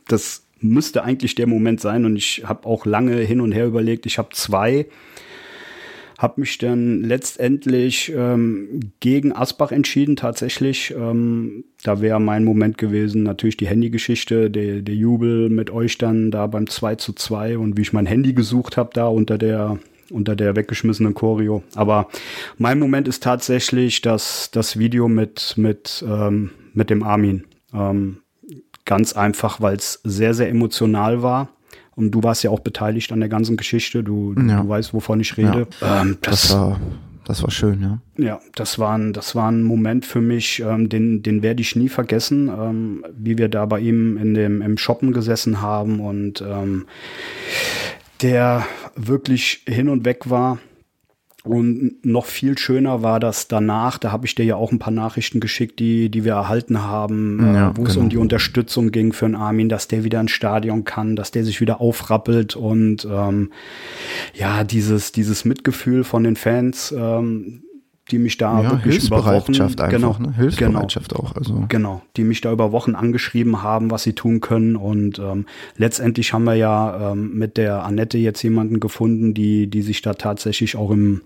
[0.06, 4.06] das müsste eigentlich der Moment sein und ich habe auch lange hin und her überlegt.
[4.06, 4.86] Ich habe zwei,
[6.18, 10.94] habe mich dann letztendlich ähm, gegen Asbach entschieden tatsächlich.
[10.96, 16.30] Ähm, da wäre mein Moment gewesen, natürlich die Handygeschichte, der, der Jubel mit euch dann
[16.30, 19.78] da beim 2 zu 2 und wie ich mein Handy gesucht habe da unter der
[20.10, 21.62] unter der weggeschmissenen Choreo.
[21.74, 22.08] Aber
[22.56, 27.44] mein Moment ist tatsächlich das, das Video mit, mit, ähm, mit dem Armin.
[27.74, 28.18] Ähm,
[28.88, 31.50] Ganz einfach, weil es sehr, sehr emotional war.
[31.94, 34.02] Und du warst ja auch beteiligt an der ganzen Geschichte.
[34.02, 34.62] Du, ja.
[34.62, 35.66] du weißt, wovon ich rede.
[35.82, 36.00] Ja.
[36.00, 36.80] Ähm, das, das, war,
[37.26, 37.98] das war schön, ja.
[38.16, 41.76] Ja, das war ein, das war ein Moment für mich, ähm, den, den werde ich
[41.76, 46.40] nie vergessen, ähm, wie wir da bei ihm in dem, im Shoppen gesessen haben und
[46.40, 46.86] ähm,
[48.22, 48.64] der
[48.96, 50.60] wirklich hin und weg war.
[51.48, 54.92] Und noch viel schöner war das danach, da habe ich dir ja auch ein paar
[54.92, 57.88] Nachrichten geschickt, die, die wir erhalten haben, äh, ja, äh, wo genau.
[57.88, 61.30] es um die Unterstützung ging für einen Armin, dass der wieder ins Stadion kann, dass
[61.30, 63.50] der sich wieder aufrappelt und ähm,
[64.34, 67.62] ja, dieses, dieses Mitgefühl von den Fans, ähm,
[68.10, 70.34] die mich da ja, wirklich über Wochen, einfach, genau, ne?
[70.34, 74.40] Hilfsbereitschaft genau, auch, also genau, die mich da über Wochen angeschrieben haben, was sie tun
[74.40, 75.46] können und ähm,
[75.76, 80.14] letztendlich haben wir ja ähm, mit der Annette jetzt jemanden gefunden, die die sich da
[80.14, 81.22] tatsächlich auch im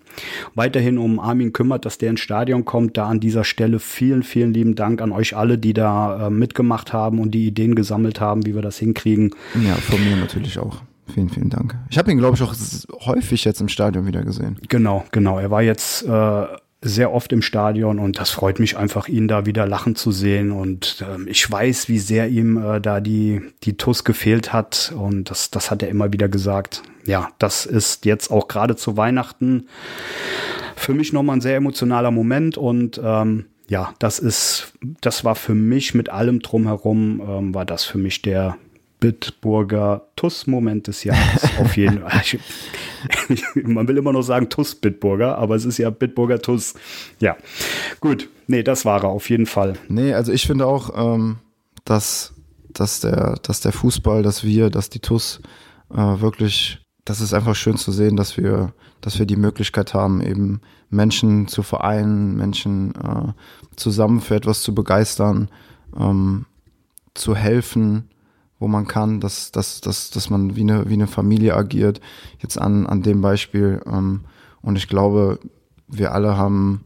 [0.54, 2.96] weiterhin um Armin kümmert, dass der ins Stadion kommt.
[2.96, 6.92] Da an dieser Stelle vielen vielen lieben Dank an euch alle, die da äh, mitgemacht
[6.92, 9.34] haben und die Ideen gesammelt haben, wie wir das hinkriegen.
[9.66, 10.82] Ja, von mir natürlich auch.
[11.12, 11.76] Vielen, vielen Dank.
[11.90, 12.54] Ich habe ihn, glaube ich, auch
[13.06, 14.56] häufig jetzt im Stadion wieder gesehen.
[14.68, 15.38] Genau, genau.
[15.38, 16.46] Er war jetzt äh,
[16.82, 20.50] sehr oft im Stadion und das freut mich einfach, ihn da wieder lachen zu sehen.
[20.50, 24.92] Und ähm, ich weiß, wie sehr ihm äh, da die, die TUS gefehlt hat.
[24.96, 26.82] Und das, das hat er immer wieder gesagt.
[27.06, 29.68] Ja, das ist jetzt auch gerade zu Weihnachten
[30.82, 32.58] für mich nochmal ein sehr emotionaler Moment.
[32.58, 37.84] Und ähm, ja, das ist, das war für mich mit allem drumherum, ähm, war das
[37.84, 38.56] für mich der,
[39.02, 41.42] Bitburger TUS-Moment des Jahres.
[41.58, 42.22] Auf jeden Fall.
[43.64, 46.74] Man will immer noch sagen TUS Bitburger, aber es ist ja Bitburger TUS.
[47.18, 47.36] Ja,
[47.98, 48.28] gut.
[48.46, 49.74] Nee, das war er auf jeden Fall.
[49.88, 51.38] Nee, also ich finde auch, ähm,
[51.84, 52.32] dass,
[52.68, 55.40] dass, der, dass der Fußball, dass wir, dass die TUS
[55.90, 60.20] äh, wirklich das ist einfach schön zu sehen, dass wir, dass wir die Möglichkeit haben,
[60.20, 63.32] eben Menschen zu vereinen, Menschen äh,
[63.74, 65.48] zusammen für etwas zu begeistern,
[65.98, 66.46] ähm,
[67.14, 68.08] zu helfen,
[68.62, 72.00] wo man kann, dass, dass, dass, dass man wie eine, wie eine Familie agiert.
[72.38, 73.82] Jetzt an, an dem Beispiel.
[73.86, 74.20] Ähm,
[74.62, 75.40] und ich glaube,
[75.88, 76.84] wir alle haben,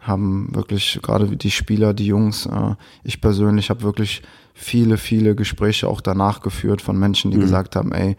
[0.00, 5.88] haben wirklich, gerade die Spieler, die Jungs, äh, ich persönlich habe wirklich viele, viele Gespräche
[5.88, 7.42] auch danach geführt von Menschen, die mhm.
[7.42, 8.16] gesagt haben, ey,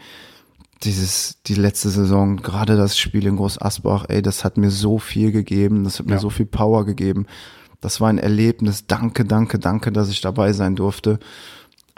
[0.84, 4.98] dieses, die letzte Saison, gerade das Spiel in Groß Asbach, ey, das hat mir so
[4.98, 6.20] viel gegeben, das hat mir ja.
[6.20, 7.26] so viel Power gegeben.
[7.82, 8.88] Das war ein Erlebnis.
[8.88, 11.20] Danke, danke, danke, dass ich dabei sein durfte.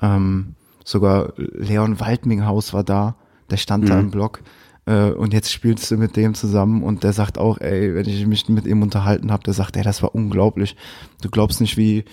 [0.01, 3.15] Ähm, sogar Leon Waldminghaus war da,
[3.49, 3.87] der stand mhm.
[3.89, 4.41] da im Block.
[4.85, 8.25] Äh, und jetzt spielst du mit dem zusammen und der sagt auch, ey, wenn ich
[8.25, 10.77] mich mit ihm unterhalten habe, der sagt, ey, das war unglaublich.
[11.21, 12.05] Du glaubst nicht, wie,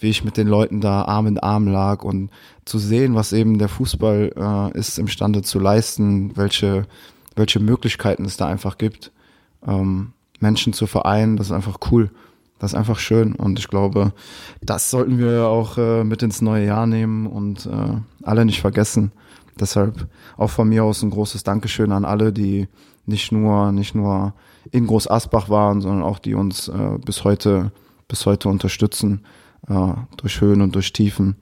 [0.00, 2.30] wie ich mit den Leuten da Arm in Arm lag und
[2.64, 6.86] zu sehen, was eben der Fußball äh, ist imstande zu leisten, welche,
[7.34, 9.10] welche Möglichkeiten es da einfach gibt,
[9.66, 12.10] ähm, Menschen zu vereinen, das ist einfach cool.
[12.64, 14.14] Das ist einfach schön und ich glaube,
[14.62, 19.12] das sollten wir auch äh, mit ins neue Jahr nehmen und äh, alle nicht vergessen.
[19.60, 20.08] Deshalb
[20.38, 22.68] auch von mir aus ein großes Dankeschön an alle, die
[23.04, 24.32] nicht nur, nicht nur
[24.70, 27.70] in Groß Asbach waren, sondern auch die uns äh, bis heute,
[28.08, 29.26] bis heute unterstützen
[29.68, 31.36] äh, durch Höhen und durch Tiefen.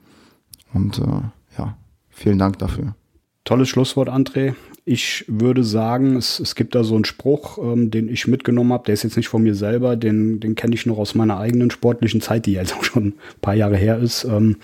[0.73, 1.77] Und äh, ja,
[2.09, 2.95] vielen Dank dafür.
[3.45, 4.55] Tolles Schlusswort, André.
[4.85, 8.85] Ich würde sagen, es, es gibt da so einen Spruch, ähm, den ich mitgenommen habe,
[8.85, 11.71] der ist jetzt nicht von mir selber, den, den kenne ich noch aus meiner eigenen
[11.71, 14.25] sportlichen Zeit, die jetzt auch schon ein paar Jahre her ist.
[14.25, 14.57] Ähm,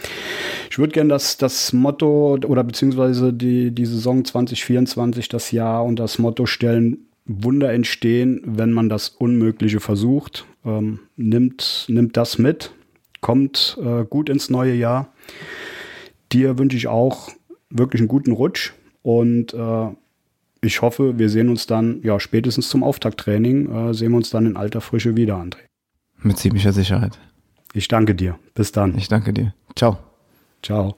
[0.70, 5.98] ich würde gerne das, das Motto oder beziehungsweise die, die Saison 2024, das Jahr und
[5.98, 10.46] das Motto stellen, Wunder entstehen, wenn man das Unmögliche versucht.
[10.66, 12.72] Ähm, nimmt, nimmt das mit,
[13.22, 15.14] kommt äh, gut ins neue Jahr.
[16.32, 17.30] Dir wünsche ich auch
[17.70, 19.88] wirklich einen guten Rutsch und äh,
[20.62, 24.46] ich hoffe, wir sehen uns dann, ja, spätestens zum Auftakttraining, äh, sehen wir uns dann
[24.46, 25.60] in alter Frische wieder, André.
[26.22, 27.18] Mit ziemlicher Sicherheit.
[27.74, 28.38] Ich danke dir.
[28.56, 28.98] Bis dann.
[28.98, 29.54] Ich danke dir.
[29.76, 30.00] Ciao.
[30.62, 30.98] Ciao.